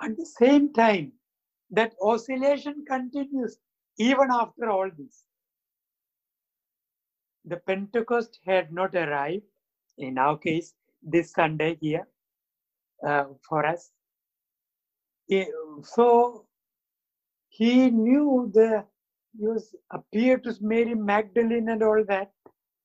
At 0.00 0.16
the 0.16 0.26
same 0.26 0.72
time, 0.72 1.12
that 1.70 1.94
oscillation 2.02 2.84
continues 2.86 3.58
even 3.98 4.28
after 4.30 4.70
all 4.70 4.90
this. 4.96 5.24
The 7.44 7.56
Pentecost 7.58 8.40
had 8.44 8.72
not 8.72 8.94
arrived, 8.94 9.44
in 9.98 10.18
our 10.18 10.36
case, 10.36 10.74
this 11.02 11.32
Sunday 11.32 11.76
here 11.80 12.06
uh, 13.06 13.26
for 13.48 13.64
us. 13.64 13.90
So 15.82 16.46
he 17.48 17.90
knew 17.90 18.50
the 18.52 18.84
he 19.38 19.46
was 19.46 19.74
appeared 19.90 20.44
to 20.44 20.54
Mary 20.60 20.94
Magdalene 20.94 21.68
and 21.68 21.82
all 21.82 22.04
that. 22.04 22.32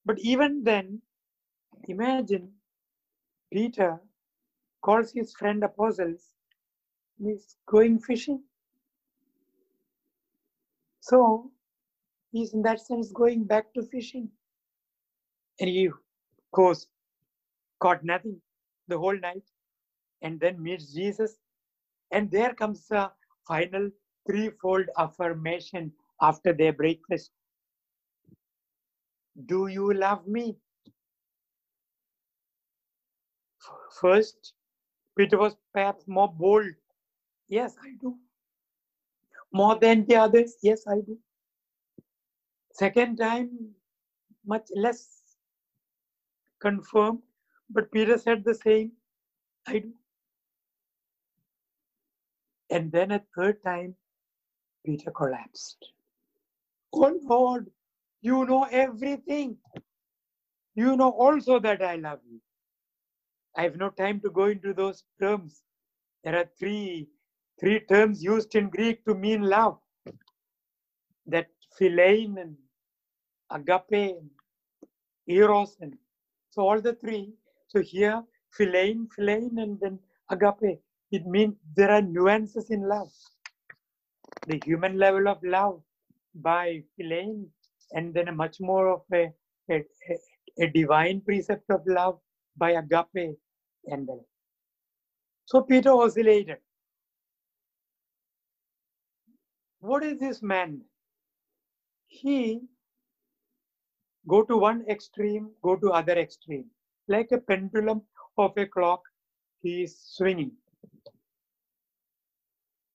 But 0.05 0.19
even 0.19 0.63
then, 0.63 1.01
imagine 1.87 2.51
Peter 3.51 4.01
calls 4.81 5.11
his 5.11 5.33
friend 5.33 5.63
apostles, 5.63 6.33
he's 7.23 7.55
going 7.67 7.99
fishing. 7.99 8.41
So 11.01 11.51
he's 12.31 12.53
in 12.53 12.61
that 12.63 12.79
sense 12.79 13.11
going 13.11 13.43
back 13.45 13.73
to 13.73 13.83
fishing. 13.83 14.29
And 15.59 15.69
he 15.69 15.89
goes, 16.53 16.87
caught 17.79 18.03
nothing 18.03 18.41
the 18.87 18.97
whole 18.97 19.17
night, 19.17 19.43
and 20.21 20.39
then 20.39 20.61
meets 20.61 20.93
Jesus. 20.93 21.37
And 22.11 22.29
there 22.31 22.53
comes 22.53 22.87
the 22.87 23.11
final 23.47 23.89
threefold 24.29 24.85
affirmation 24.97 25.91
after 26.21 26.53
their 26.53 26.73
breakfast. 26.73 27.31
Do 29.45 29.67
you 29.67 29.93
love 29.93 30.27
me? 30.27 30.57
First, 33.99 34.53
Peter 35.17 35.37
was 35.37 35.55
perhaps 35.73 36.07
more 36.07 36.31
bold. 36.31 36.73
Yes, 37.51 37.75
I 37.83 37.91
do. 38.01 38.17
More 39.53 39.77
than 39.77 40.05
the 40.07 40.15
others. 40.15 40.55
Yes, 40.63 40.87
I 40.87 41.01
do. 41.01 41.19
Second 42.73 43.17
time, 43.17 43.75
much 44.45 44.69
less 44.75 45.21
confirmed, 46.61 47.21
but 47.69 47.91
Peter 47.91 48.17
said 48.17 48.45
the 48.45 48.55
same. 48.55 48.93
I 49.67 49.79
do. 49.79 49.93
And 52.69 52.91
then 52.91 53.11
a 53.11 53.23
third 53.35 53.61
time, 53.63 53.95
Peter 54.85 55.11
collapsed. 55.11 55.85
Oh 56.93 57.19
Lord, 57.23 57.69
you 58.21 58.45
know 58.45 58.63
everything. 58.71 59.57
You 60.75 60.95
know 60.95 61.11
also 61.11 61.59
that 61.59 61.81
I 61.83 61.97
love 61.97 62.19
you. 62.29 62.39
I 63.57 63.63
have 63.63 63.75
no 63.75 63.89
time 63.89 64.21
to 64.21 64.29
go 64.29 64.45
into 64.45 64.73
those 64.73 65.03
terms. 65.21 65.63
There 66.23 66.37
are 66.37 66.49
three, 66.57 67.09
three 67.61 67.79
terms 67.81 68.23
used 68.23 68.55
in 68.55 68.69
Greek 68.69 69.05
to 69.05 69.13
mean 69.13 69.43
love. 69.43 69.77
That 71.27 71.47
philein 71.79 72.37
and 72.41 72.57
agape 73.51 74.17
and 74.17 74.29
eros 75.27 75.77
and 75.79 75.95
so 76.49 76.63
all 76.67 76.81
the 76.81 76.93
three. 76.95 77.33
So 77.67 77.81
here 77.81 78.23
philein, 78.57 79.07
philein 79.15 79.61
and 79.61 79.79
then 79.79 79.99
agape. 80.29 80.81
It 81.11 81.25
means 81.27 81.55
there 81.75 81.91
are 81.91 82.01
nuances 82.01 82.71
in 82.71 82.87
love. 82.87 83.11
The 84.47 84.59
human 84.65 84.97
level 84.97 85.27
of 85.27 85.37
love 85.43 85.81
by 86.35 86.83
philein 86.97 87.45
and 87.91 88.13
then 88.13 88.27
a 88.29 88.31
much 88.31 88.59
more 88.59 88.89
of 88.89 89.01
a, 89.13 89.31
a, 89.69 89.83
a, 90.59 90.67
divine 90.67 91.21
precept 91.21 91.69
of 91.69 91.81
love 91.85 92.19
by 92.57 92.71
agape 92.71 93.37
and 93.85 94.07
then. 94.07 94.21
So 95.45 95.61
Peter 95.61 95.91
oscillated. 95.91 96.57
What 99.81 100.03
is 100.03 100.19
this 100.19 100.43
man? 100.43 100.81
He 102.07 102.61
go 104.27 104.43
to 104.43 104.55
one 104.55 104.85
extreme, 104.87 105.49
go 105.63 105.75
to 105.75 105.91
other 105.91 106.13
extreme. 106.13 106.65
Like 107.07 107.31
a 107.31 107.39
pendulum 107.39 108.03
of 108.37 108.55
a 108.57 108.67
clock, 108.67 109.01
he 109.61 109.83
is 109.83 109.99
swinging. 109.99 110.51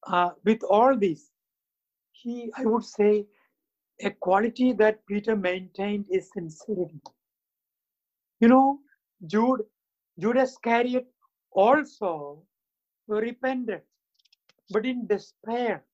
Uh, 0.07 0.31
with 0.45 0.63
all 0.63 0.97
this, 0.97 1.31
he, 2.13 2.53
I 2.57 2.65
would 2.65 2.85
say, 2.85 3.27
a 4.03 4.11
quality 4.11 4.73
that 4.75 5.05
Peter 5.07 5.35
maintained 5.35 6.05
is 6.09 6.31
sincerity. 6.33 7.01
You 8.41 8.49
know, 8.49 8.79
Jude, 9.27 9.63
Judas 10.21 10.53
Iscariot 10.53 11.07
also 11.51 12.45
repented, 13.09 13.83
but 14.71 14.87
in 14.87 15.07
despair, 15.09 15.85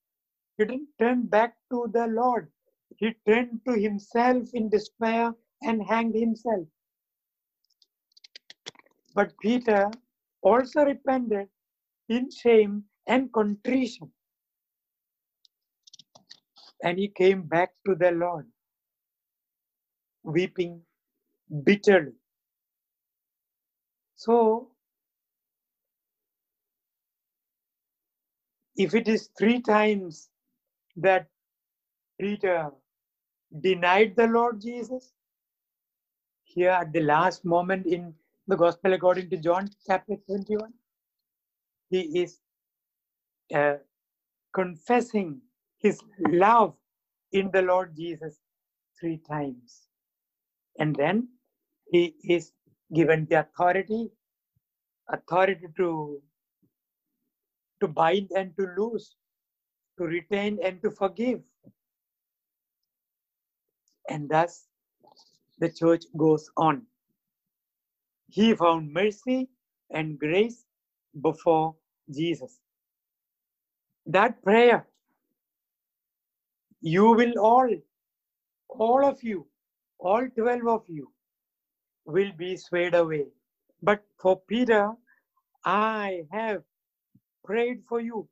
he 0.57 0.65
didn't 0.65 0.89
turn 0.99 1.27
back 1.27 1.55
to 1.71 1.89
the 1.93 2.07
Lord. 2.07 2.51
He 2.97 3.15
turned 3.27 3.61
to 3.67 3.73
himself 3.73 4.49
in 4.53 4.69
despair 4.69 5.33
and 5.63 5.83
hanged 5.83 6.15
himself. 6.15 6.67
But 9.15 9.33
Peter 9.41 9.91
also 10.41 10.85
repented 10.85 11.49
in 12.09 12.29
shame 12.31 12.83
and 13.07 13.31
contrition. 13.33 14.11
And 16.83 16.99
he 16.99 17.09
came 17.09 17.43
back 17.43 17.71
to 17.85 17.95
the 17.95 18.11
Lord, 18.11 18.47
weeping 20.23 20.81
bitterly. 21.63 22.13
So, 24.15 24.71
if 28.75 28.95
it 28.95 29.07
is 29.07 29.29
three 29.37 29.61
times 29.61 30.29
that 30.97 31.27
Peter 32.19 32.71
denied 33.61 34.15
the 34.15 34.27
Lord 34.27 34.61
Jesus, 34.61 35.13
here 36.43 36.69
at 36.69 36.93
the 36.93 37.01
last 37.01 37.45
moment 37.45 37.85
in 37.85 38.13
the 38.47 38.55
Gospel 38.55 38.93
according 38.93 39.29
to 39.31 39.37
John 39.37 39.69
chapter 39.87 40.15
21, 40.27 40.71
he 41.89 42.21
is 42.21 42.39
uh, 43.53 43.75
confessing 44.53 45.41
his 45.79 45.99
love 46.29 46.73
in 47.31 47.49
the 47.51 47.61
Lord 47.61 47.95
Jesus 47.95 48.39
three 48.99 49.17
times. 49.27 49.87
And 50.79 50.95
then 50.95 51.29
he 51.91 52.15
is 52.23 52.51
given 52.93 53.27
the 53.29 53.41
authority, 53.41 54.09
authority 55.09 55.67
to, 55.77 56.21
to 57.81 57.87
bind 57.87 58.29
and 58.35 58.55
to 58.57 58.67
loose, 58.77 59.15
to 60.03 60.09
retain 60.09 60.59
and 60.63 60.81
to 60.81 60.91
forgive. 60.91 61.41
And 64.09 64.29
thus 64.29 64.67
the 65.59 65.71
church 65.71 66.03
goes 66.17 66.49
on. 66.57 66.83
He 68.29 68.53
found 68.55 68.91
mercy 68.91 69.49
and 69.91 70.19
grace 70.19 70.65
before 71.21 71.75
Jesus. 72.11 72.59
That 74.05 74.41
prayer, 74.43 74.85
you 76.81 77.11
will 77.11 77.39
all, 77.39 77.69
all 78.69 79.05
of 79.05 79.23
you, 79.23 79.47
all 79.99 80.27
12 80.35 80.67
of 80.67 80.83
you, 80.87 81.11
will 82.05 82.31
be 82.37 82.57
swayed 82.57 82.95
away. 82.95 83.27
But 83.81 84.03
for 84.19 84.41
Peter, 84.47 84.91
I 85.63 86.23
have 86.31 86.63
prayed 87.45 87.83
for 87.87 88.01
you. 88.01 88.27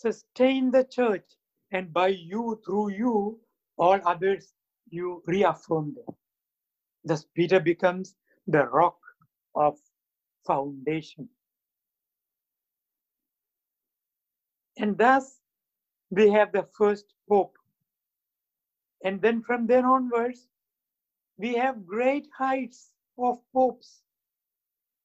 Sustain 0.00 0.70
the 0.70 0.84
church, 0.84 1.26
and 1.72 1.92
by 1.92 2.08
you, 2.08 2.58
through 2.64 2.90
you, 2.90 3.38
all 3.76 4.00
others, 4.06 4.54
you 4.88 5.22
reaffirm 5.26 5.94
them. 5.94 6.16
Thus, 7.04 7.26
Peter 7.34 7.60
becomes 7.60 8.14
the 8.46 8.64
rock 8.64 8.96
of 9.54 9.78
foundation. 10.46 11.28
And 14.78 14.96
thus, 14.96 15.40
we 16.08 16.30
have 16.30 16.50
the 16.52 16.66
first 16.78 17.04
pope. 17.28 17.58
And 19.04 19.20
then 19.20 19.42
from 19.42 19.66
then 19.66 19.84
onwards, 19.84 20.48
we 21.36 21.52
have 21.56 21.86
great 21.86 22.26
heights 22.36 22.92
of 23.18 23.36
popes. 23.52 24.00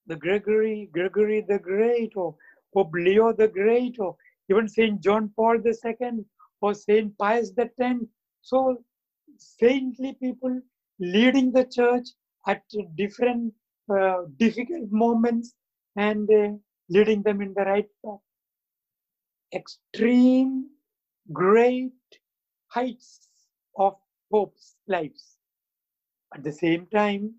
The 0.07 0.15
Gregory, 0.15 0.89
Gregory 0.93 1.41
the 1.41 1.59
Great, 1.59 2.13
or 2.15 2.37
Pope 2.73 2.93
Leo 2.93 3.33
the 3.33 3.49
Great, 3.49 3.99
or 3.99 4.15
even 4.49 4.67
Saint 4.67 5.01
John 5.01 5.31
Paul 5.35 5.61
II, 5.65 6.25
or 6.61 6.73
Saint 6.73 7.17
Pius 7.17 7.51
X. 7.57 7.73
So 8.41 8.83
saintly 9.37 10.13
people 10.21 10.61
leading 10.99 11.51
the 11.51 11.65
church 11.65 12.07
at 12.47 12.63
different 12.95 13.53
uh, 13.93 14.23
difficult 14.37 14.91
moments 14.91 15.53
and 15.95 16.29
uh, 16.31 16.51
leading 16.89 17.21
them 17.23 17.41
in 17.41 17.53
the 17.53 17.63
right 17.63 17.87
path. 18.03 18.19
Extreme, 19.53 20.69
great 21.31 21.93
heights 22.67 23.27
of 23.77 23.95
popes' 24.31 24.75
lives. 24.87 25.37
At 26.33 26.43
the 26.43 26.51
same 26.51 26.87
time, 26.87 27.35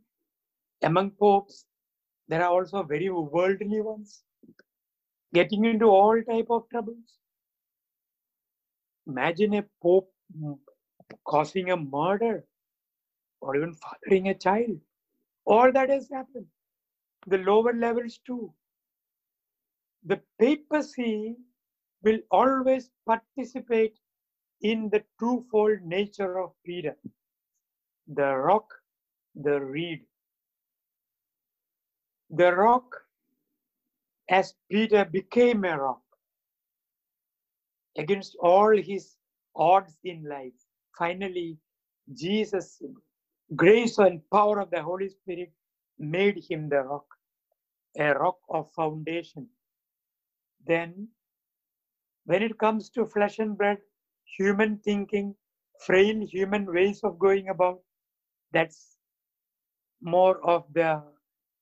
among 0.83 1.11
popes, 1.13 1.67
there 2.29 2.43
are 2.43 2.51
also 2.51 2.83
very 2.83 3.11
worldly 3.11 3.81
ones, 3.81 4.23
getting 5.35 5.65
into 5.65 5.87
all 5.87 6.21
type 6.23 6.47
of 6.51 6.69
troubles. 6.71 7.19
Imagine 9.07 9.55
a 9.55 9.65
pope 9.83 10.13
causing 11.27 11.71
a 11.71 11.77
murder 11.77 12.45
or 13.41 13.57
even 13.57 13.75
fathering 13.75 14.29
a 14.29 14.35
child. 14.35 14.81
All 15.47 15.73
that 15.73 15.91
has 15.91 16.09
happened. 16.11 16.47
The 17.27 17.39
lower 17.39 17.75
levels 17.75 18.19
too. 18.27 18.53
the 20.05 20.21
papacy 20.39 21.37
will 22.03 22.21
always 22.31 22.91
participate 23.07 23.99
in 24.63 24.89
the 24.91 25.05
twofold 25.21 25.83
nature 25.83 26.39
of 26.41 26.53
Peter 26.65 26.97
the 28.09 28.35
rock, 28.37 28.69
the 29.35 29.61
reed. 29.61 30.07
The 32.31 32.55
rock, 32.55 33.06
as 34.31 34.55
Peter 34.71 35.05
became 35.05 35.65
a 35.65 35.79
rock 35.79 36.03
against 37.99 38.37
all 38.41 38.77
his 38.77 39.17
odds 39.57 39.99
in 40.05 40.25
life, 40.29 40.55
finally, 40.99 41.59
Jesus, 42.15 42.83
grace 43.57 43.99
and 43.99 44.23
power 44.31 44.61
of 44.61 44.71
the 44.71 44.83
Holy 44.83 45.09
Spirit 45.09 45.53
made 45.99 46.43
him 46.51 46.69
the 46.69 46.83
rock, 46.83 47.07
a 47.99 48.15
rock 48.15 48.39
of 48.51 48.71
foundation. 48.75 49.49
Then, 50.67 51.09
when 52.27 52.43
it 52.43 52.59
comes 52.59 52.91
to 52.91 53.07
flesh 53.07 53.39
and 53.39 53.59
blood, 53.59 53.79
human 54.39 54.79
thinking, 54.79 55.35
frail 55.87 56.27
human 56.27 56.67
ways 56.73 57.01
of 57.05 57.19
going 57.19 57.49
about, 57.49 57.81
that's 58.53 58.97
more 60.03 60.45
of 60.49 60.65
the 60.75 61.03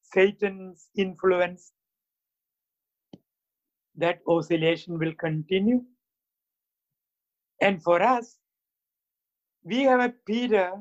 Satan's 0.03 0.89
influence. 0.97 1.73
That 3.97 4.21
oscillation 4.27 4.99
will 4.99 5.15
continue. 5.15 5.83
And 7.61 7.83
for 7.83 8.03
us, 8.03 8.39
we 9.63 9.83
have 9.83 10.01
a 10.01 10.15
Peter 10.27 10.73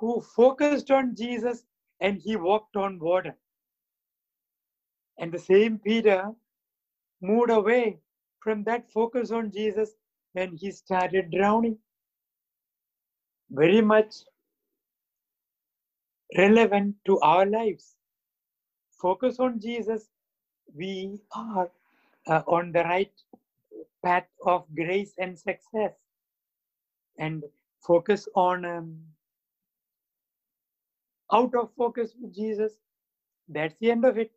who 0.00 0.20
focused 0.34 0.90
on 0.90 1.14
Jesus 1.14 1.64
and 2.00 2.20
he 2.20 2.36
walked 2.36 2.76
on 2.76 2.98
water. 2.98 3.36
And 5.18 5.32
the 5.32 5.38
same 5.38 5.78
Peter 5.78 6.32
moved 7.20 7.50
away 7.50 7.98
from 8.40 8.64
that 8.64 8.90
focus 8.90 9.30
on 9.30 9.52
Jesus 9.52 9.90
and 10.34 10.58
he 10.58 10.72
started 10.72 11.30
drowning. 11.30 11.78
Very 13.50 13.80
much 13.80 14.14
relevant 16.36 16.96
to 17.06 17.20
our 17.20 17.46
lives. 17.46 17.94
Focus 19.00 19.38
on 19.38 19.60
Jesus, 19.60 20.08
we 20.74 21.20
are 21.36 21.70
uh, 22.26 22.42
on 22.46 22.72
the 22.72 22.82
right 22.84 23.12
path 24.04 24.26
of 24.46 24.64
grace 24.74 25.14
and 25.18 25.38
success. 25.38 25.92
And 27.18 27.44
focus 27.86 28.28
on 28.34 28.64
um, 28.64 28.98
out 31.32 31.54
of 31.54 31.70
focus 31.76 32.14
with 32.20 32.34
Jesus, 32.34 32.72
that's 33.48 33.74
the 33.80 33.90
end 33.90 34.04
of 34.04 34.18
it. 34.18 34.30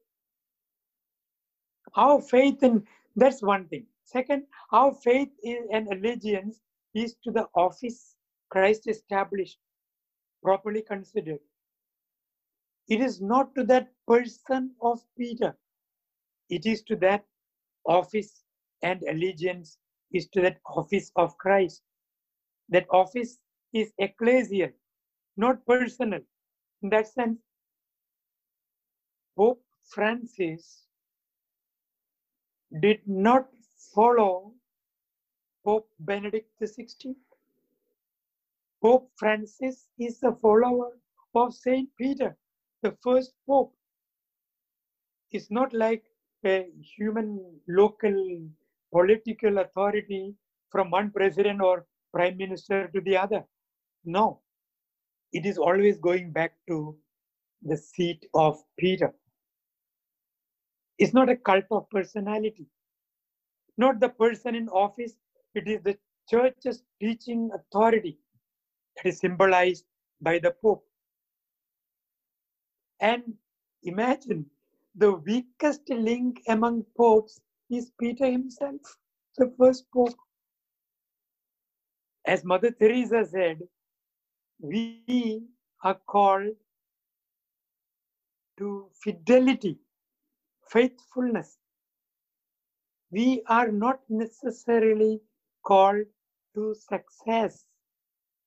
Our 1.95 2.21
faith 2.21 2.63
in 2.63 2.83
that's 3.15 3.41
one 3.41 3.67
thing. 3.67 3.85
Second, 4.03 4.43
our 4.71 4.93
faith 4.93 5.29
is, 5.43 5.59
and 5.71 5.87
allegiance 5.87 6.61
is 6.93 7.15
to 7.23 7.31
the 7.31 7.47
office 7.55 8.15
Christ 8.49 8.87
established, 8.87 9.57
properly 10.43 10.81
considered. 10.81 11.39
It 12.87 13.01
is 13.01 13.21
not 13.21 13.55
to 13.55 13.63
that 13.65 13.91
person 14.07 14.71
of 14.81 15.01
Peter. 15.17 15.57
It 16.49 16.65
is 16.65 16.83
to 16.83 16.95
that 16.97 17.25
office 17.87 18.43
and 18.81 19.01
allegiance 19.03 19.77
is 20.11 20.27
to 20.29 20.41
that 20.41 20.59
office 20.65 21.11
of 21.15 21.37
Christ. 21.37 21.81
That 22.69 22.87
office 22.91 23.37
is 23.73 23.91
ecclesial, 24.01 24.71
not 25.37 25.65
personal. 25.65 26.21
In 26.81 26.89
that 26.89 27.07
sense, 27.07 27.39
Pope 29.37 29.61
Francis 29.93 30.85
did 32.81 32.99
not 33.05 33.47
follow 33.93 34.53
Pope 35.63 35.89
Benedict 35.99 36.49
XVI. 36.61 37.15
Pope 38.81 39.11
Francis 39.17 39.87
is 39.97 40.21
a 40.23 40.33
follower 40.35 40.91
of 41.33 41.53
Saint 41.53 41.89
Peter, 41.97 42.37
the 42.81 42.95
first 43.03 43.33
Pope. 43.47 43.73
It's 45.31 45.51
not 45.51 45.73
like 45.73 46.03
a 46.45 46.67
human 46.97 47.39
local 47.67 48.39
political 48.91 49.59
authority 49.59 50.35
from 50.71 50.89
one 50.89 51.11
president 51.11 51.61
or 51.61 51.85
prime 52.13 52.37
minister 52.37 52.87
to 52.93 53.01
the 53.01 53.17
other. 53.17 53.43
No, 54.03 54.41
it 55.33 55.45
is 55.45 55.57
always 55.57 55.97
going 55.97 56.31
back 56.31 56.53
to 56.67 56.97
the 57.63 57.77
seat 57.77 58.25
of 58.33 58.63
Peter. 58.77 59.13
It's 60.97 61.13
not 61.13 61.29
a 61.29 61.35
cult 61.35 61.65
of 61.71 61.89
personality, 61.89 62.67
not 63.77 63.99
the 63.99 64.09
person 64.09 64.55
in 64.55 64.69
office, 64.69 65.13
it 65.55 65.67
is 65.67 65.81
the 65.83 65.97
church's 66.29 66.83
teaching 67.01 67.49
authority 67.53 68.17
that 68.95 69.09
is 69.09 69.19
symbolized 69.19 69.85
by 70.21 70.39
the 70.39 70.51
Pope. 70.61 70.85
And 73.01 73.35
imagine 73.83 74.45
the 74.97 75.13
weakest 75.13 75.89
link 75.89 76.41
among 76.47 76.85
popes 76.97 77.41
is 77.69 77.91
Peter 77.99 78.31
himself, 78.31 78.79
the 79.37 79.53
first 79.57 79.85
pope. 79.93 80.15
As 82.25 82.45
Mother 82.45 82.71
Teresa 82.71 83.25
said, 83.25 83.59
we 84.59 85.43
are 85.83 85.99
called 86.07 86.55
to 88.57 88.89
fidelity, 89.03 89.77
faithfulness. 90.69 91.57
We 93.11 93.43
are 93.47 93.71
not 93.71 93.99
necessarily 94.09 95.19
called 95.63 96.05
to 96.55 96.73
success, 96.73 97.65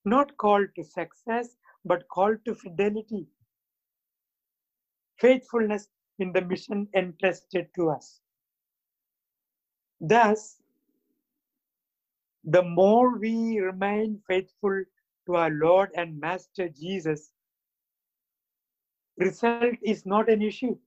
not 0.03 0.35
called 0.37 0.67
to 0.75 0.83
success, 0.83 1.55
but 1.85 2.07
called 2.09 2.43
to 2.45 2.55
fidelity, 2.55 3.27
faithfulness 5.19 5.87
in 6.19 6.31
the 6.33 6.41
mission 6.41 6.87
entrusted 6.95 7.67
to 7.75 7.89
us. 7.89 8.19
Thus, 10.01 10.61
the 12.43 12.63
more 12.63 13.17
we 13.17 13.59
remain 13.59 14.21
faithful 14.27 14.83
to 15.25 15.35
our 15.35 15.49
Lord 15.49 15.91
and 15.95 16.19
Master 16.19 16.69
Jesus, 16.69 17.31
result 19.17 19.75
is 19.83 20.05
not 20.05 20.29
an 20.29 20.41
issue. 20.41 20.77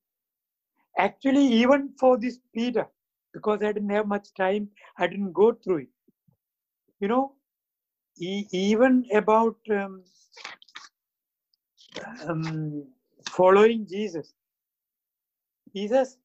Actually, 0.98 1.46
even 1.46 1.90
for 1.98 2.18
this 2.18 2.38
Peter, 2.54 2.86
because 3.32 3.62
I 3.62 3.72
didn't 3.72 3.90
have 3.90 4.06
much 4.06 4.28
time, 4.34 4.68
I 4.98 5.06
didn't 5.06 5.32
go 5.32 5.52
through 5.52 5.78
it. 5.78 5.88
You 7.00 7.08
know, 7.08 7.34
even 8.18 9.06
about 9.14 9.56
um, 9.70 10.02
um, 12.28 12.84
following 13.30 13.86
Jesus, 13.86 14.34
Jesus, 15.74 16.18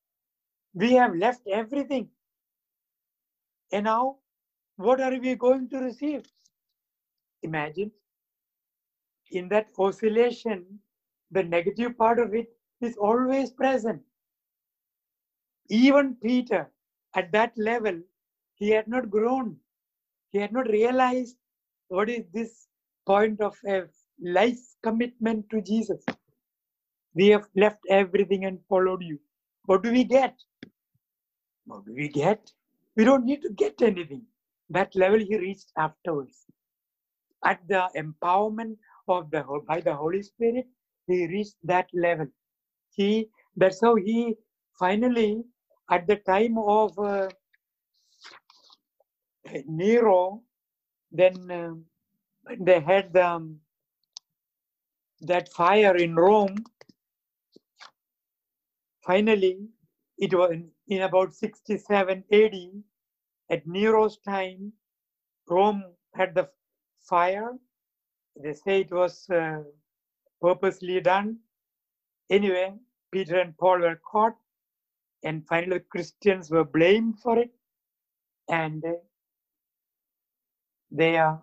we 0.74 0.94
have 0.94 1.16
left 1.16 1.42
everything. 1.48 2.10
And 3.72 3.86
now, 3.86 4.18
what 4.78 5.02
are 5.02 5.18
we 5.20 5.36
going 5.36 5.70
to 5.70 5.80
receive? 5.80 6.24
Imagine 7.44 7.92
in 9.32 9.50
that 9.50 9.68
oscillation, 9.78 10.80
the 11.32 11.44
negative 11.44 11.98
part 11.98 12.20
of 12.20 12.34
it 12.34 12.48
is 12.82 12.96
always 12.98 13.52
present. 13.52 14.02
Even 15.70 16.16
Peter, 16.16 16.72
at 17.16 17.32
that 17.32 17.52
level, 17.58 18.00
he 18.56 18.70
had 18.70 18.88
not 18.88 19.10
grown. 19.10 19.58
He 20.32 20.40
had 20.40 20.54
not 20.54 20.68
realized 20.70 21.38
what 21.90 22.10
is 22.10 22.26
this 22.34 22.68
point 23.06 23.42
of 23.42 23.58
a 23.68 23.84
life 24.22 24.60
commitment 24.84 25.50
to 25.50 25.62
Jesus. 25.62 26.04
We 27.16 27.28
have 27.28 27.48
left 27.56 27.80
everything 27.90 28.46
and 28.46 28.60
followed 28.70 29.02
you. 29.04 29.20
What 29.68 29.84
do 29.84 29.92
we 29.94 30.06
get? 30.06 30.36
What 31.66 31.86
do 31.86 31.96
we 31.96 32.10
get? 32.10 32.52
We 32.98 33.06
don't 33.06 33.26
need 33.26 33.44
to 33.44 33.52
get 33.52 33.82
anything. 33.82 34.24
That 34.72 34.96
level 34.96 35.20
he 35.20 35.38
reached 35.38 35.72
afterwards. 35.78 36.46
At 37.46 37.62
the 37.70 37.90
empowerment 37.98 38.78
of 39.08 39.32
the 39.32 39.44
by 39.68 39.82
the 39.82 39.96
Holy 39.96 40.24
Spirit, 40.24 40.68
he 41.08 41.28
reached 41.28 41.58
that 41.64 41.90
level. 41.94 42.28
He 42.96 43.30
that's 43.58 43.82
how 43.82 43.96
he 43.96 44.36
finally, 44.80 45.44
at 45.92 46.08
the 46.08 46.18
time 46.18 46.58
of 46.60 46.98
uh, 47.00 47.30
Nero, 49.68 50.44
then 51.12 51.52
uh, 51.52 51.74
they 52.60 52.82
had 52.82 53.16
um, 53.18 53.60
that 55.22 55.50
fire 55.54 55.96
in 55.98 56.16
Rome. 56.16 56.56
Finally, 59.08 59.70
it 60.20 60.36
was 60.36 60.52
in, 60.90 61.04
about 61.04 61.34
67 61.34 62.26
AD, 62.32 62.56
at 63.52 63.68
Nero's 63.68 64.20
time, 64.20 64.74
Rome 65.50 65.84
had 66.16 66.36
the 66.36 66.50
fire. 67.10 67.54
They 68.42 68.54
say 68.54 68.82
it 68.82 68.92
was 68.92 69.30
uh, 69.30 69.64
purposely 70.42 71.02
done. 71.02 71.40
Anyway, 72.30 72.76
Peter 73.12 73.40
and 73.40 73.58
Paul 73.58 73.80
were 73.82 74.02
caught. 74.12 74.36
and 75.24 75.46
finally 75.48 75.82
Christians 75.92 76.52
were 76.52 76.64
blamed 76.66 77.20
for 77.22 77.38
it. 77.40 77.52
And 78.50 78.86
uh, 78.86 78.94
they 80.92 81.18
are 81.18 81.42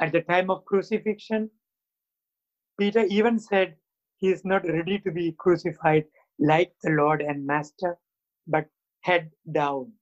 at 0.00 0.12
the 0.12 0.22
time 0.22 0.50
of 0.50 0.64
crucifixion. 0.64 1.50
Peter 2.78 3.04
even 3.10 3.38
said 3.38 3.76
he 4.18 4.28
is 4.30 4.44
not 4.44 4.64
ready 4.66 4.98
to 5.00 5.12
be 5.12 5.32
crucified 5.38 6.04
like 6.42 6.72
the 6.82 6.90
Lord 6.90 7.22
and 7.22 7.46
Master, 7.46 7.96
but 8.48 8.66
head 9.02 9.30
down. 9.52 9.92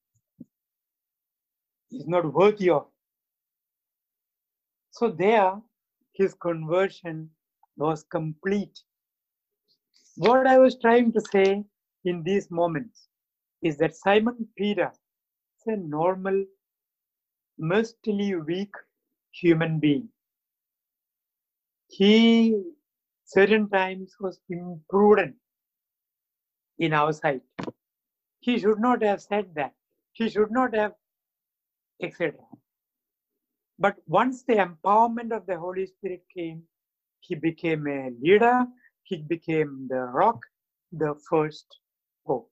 He's 1.91 2.07
not 2.07 2.33
worthy 2.33 2.71
of. 2.71 2.87
So 4.91 5.11
there, 5.11 5.61
his 6.15 6.35
conversion 6.35 7.31
was 7.77 8.05
complete. 8.05 8.81
What 10.17 10.47
I 10.47 10.59
was 10.59 10.79
trying 10.81 11.13
to 11.13 11.21
say 11.21 11.65
in 12.05 12.23
these 12.23 12.51
moments 12.51 13.09
is 13.63 13.77
that 13.79 13.95
Simon 13.95 14.49
Peter 14.57 14.91
is 14.93 15.75
a 15.75 15.77
normal, 15.77 16.45
mostly 17.59 18.35
weak 18.35 18.73
human 19.33 19.79
being. 19.79 20.09
He 21.89 22.63
certain 23.25 23.69
times 23.69 24.15
was 24.21 24.41
imprudent 24.49 25.37
in 26.81 26.93
our 26.95 27.13
sight. 27.13 27.43
He 28.41 28.59
should 28.59 28.81
not 28.81 29.03
have 29.03 29.23
said 29.23 29.55
that. 29.55 29.75
He 30.13 30.29
should 30.31 30.51
not 30.51 30.75
have, 30.75 30.95
etc. 32.03 32.33
But 33.79 33.97
once 34.07 34.43
the 34.43 34.55
empowerment 34.55 35.33
of 35.33 35.47
the 35.47 35.59
Holy 35.59 35.87
Spirit 35.87 36.25
came, 36.35 36.63
he 37.21 37.35
became 37.35 37.87
a 37.87 38.11
leader, 38.21 38.67
he 39.05 39.19
became 39.19 39.87
the 39.89 40.01
rock, 40.01 40.41
the 40.93 41.15
first 41.29 41.67
pope. 42.27 42.51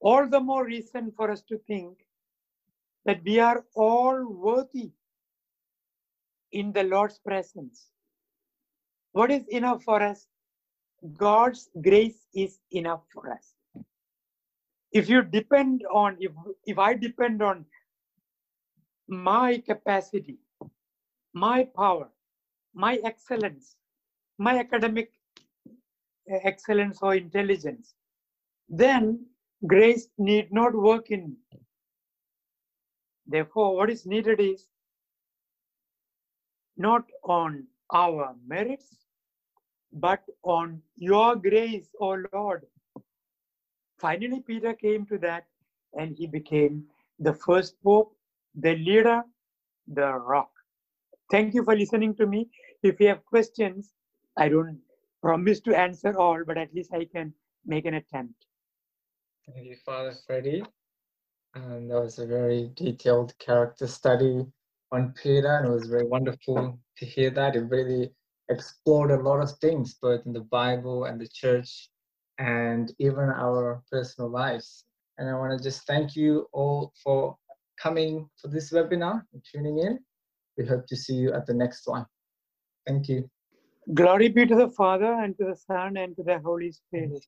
All 0.00 0.28
the 0.28 0.40
more 0.40 0.64
reason 0.66 1.12
for 1.16 1.30
us 1.30 1.42
to 1.48 1.58
think 1.58 1.96
that 3.04 3.22
we 3.24 3.38
are 3.40 3.64
all 3.74 4.24
worthy 4.26 4.90
in 6.52 6.72
the 6.72 6.84
Lord's 6.84 7.18
presence. 7.18 7.88
What 9.12 9.30
is 9.30 9.46
enough 9.48 9.82
for 9.84 10.02
us? 10.02 10.26
God's 11.16 11.68
grace 11.82 12.26
is 12.34 12.58
enough 12.72 13.02
for 13.12 13.32
us. 13.32 13.54
If 14.92 15.08
you 15.08 15.22
depend 15.22 15.82
on, 15.92 16.16
if, 16.20 16.32
if 16.66 16.78
I 16.78 16.94
depend 16.94 17.42
on 17.42 17.66
my 19.08 19.62
capacity, 19.66 20.38
my 21.34 21.68
power, 21.76 22.08
my 22.74 22.98
excellence, 23.04 23.76
my 24.38 24.58
academic 24.58 25.12
uh, 26.32 26.38
excellence 26.44 26.98
or 27.02 27.14
intelligence, 27.14 27.94
then 28.68 29.26
grace 29.66 30.08
need 30.18 30.52
not 30.52 30.74
work 30.74 31.10
in 31.10 31.30
me. 31.30 31.36
Therefore, 33.26 33.76
what 33.76 33.90
is 33.90 34.06
needed 34.06 34.40
is 34.40 34.66
not 36.76 37.04
on 37.24 37.66
our 37.92 38.34
merits, 38.46 38.96
but 39.92 40.22
on 40.42 40.82
your 40.96 41.36
grace, 41.36 41.88
O 42.00 42.18
Lord. 42.32 42.66
Finally, 43.98 44.42
Peter 44.46 44.74
came 44.74 45.06
to 45.06 45.18
that 45.18 45.46
and 45.94 46.16
he 46.16 46.26
became 46.26 46.84
the 47.18 47.32
first 47.32 47.82
pope, 47.82 48.14
the 48.54 48.76
leader, 48.76 49.22
the 49.88 50.12
rock. 50.12 50.50
Thank 51.30 51.54
you 51.54 51.64
for 51.64 51.76
listening 51.76 52.14
to 52.16 52.26
me. 52.26 52.48
If 52.82 53.00
you 53.00 53.08
have 53.08 53.24
questions, 53.24 53.92
I 54.36 54.48
don't 54.48 54.78
promise 55.20 55.60
to 55.60 55.76
answer 55.76 56.16
all, 56.16 56.44
but 56.46 56.56
at 56.56 56.72
least 56.72 56.92
I 56.92 57.04
can 57.04 57.34
make 57.66 57.86
an 57.86 57.94
attempt. 57.94 58.46
Thank 59.52 59.66
you, 59.66 59.76
Father 59.84 60.14
Freddie. 60.26 60.62
And 61.54 61.90
that 61.90 62.00
was 62.00 62.18
a 62.18 62.26
very 62.26 62.70
detailed 62.74 63.36
character 63.38 63.86
study 63.86 64.46
on 64.92 65.12
Peter, 65.20 65.56
and 65.56 65.66
it 65.66 65.70
was 65.70 65.86
very 65.86 66.06
wonderful 66.06 66.78
to 66.98 67.04
hear 67.04 67.30
that. 67.30 67.56
It 67.56 67.62
really 67.62 68.10
explored 68.49 69.11
a 69.11 69.21
lot 69.21 69.39
of 69.41 69.51
things, 69.59 69.95
both 70.01 70.25
in 70.25 70.33
the 70.33 70.41
Bible 70.41 71.05
and 71.05 71.19
the 71.19 71.27
church, 71.27 71.89
and 72.39 72.91
even 72.99 73.29
our 73.29 73.83
personal 73.91 74.29
lives. 74.29 74.85
And 75.17 75.29
I 75.29 75.33
want 75.35 75.57
to 75.57 75.63
just 75.63 75.85
thank 75.87 76.15
you 76.15 76.47
all 76.53 76.93
for 77.03 77.37
coming 77.81 78.29
for 78.39 78.47
this 78.47 78.71
webinar 78.71 79.23
and 79.33 79.43
tuning 79.51 79.79
in. 79.79 79.99
We 80.57 80.65
hope 80.65 80.87
to 80.87 80.95
see 80.95 81.15
you 81.15 81.33
at 81.33 81.45
the 81.45 81.53
next 81.53 81.87
one. 81.87 82.05
Thank 82.87 83.07
you. 83.07 83.29
Glory 83.93 84.29
be 84.29 84.45
to 84.45 84.55
the 84.55 84.69
Father, 84.69 85.13
and 85.13 85.37
to 85.37 85.45
the 85.45 85.55
Son, 85.55 85.97
and 85.97 86.15
to 86.15 86.23
the 86.23 86.39
Holy 86.39 86.71
Spirit, 86.71 87.25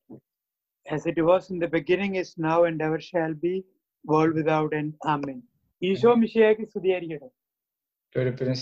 as 0.89 1.05
it 1.05 1.23
was 1.23 1.49
in 1.51 1.59
the 1.59 1.67
beginning, 1.67 2.15
is 2.15 2.37
now, 2.37 2.63
and 2.63 2.81
ever 2.81 2.99
shall 2.99 3.33
be, 3.33 3.63
world 4.05 4.33
without 4.33 4.73
end. 4.73 4.93
Amen. 5.05 5.39
Isho 5.87 6.11
മിശിയാക്കി 6.21 6.65
സ്തുതിയായിരിക്കട്ടെ 6.71 7.29
ഒരു 8.19 8.31
പിന്നെ 8.37 8.53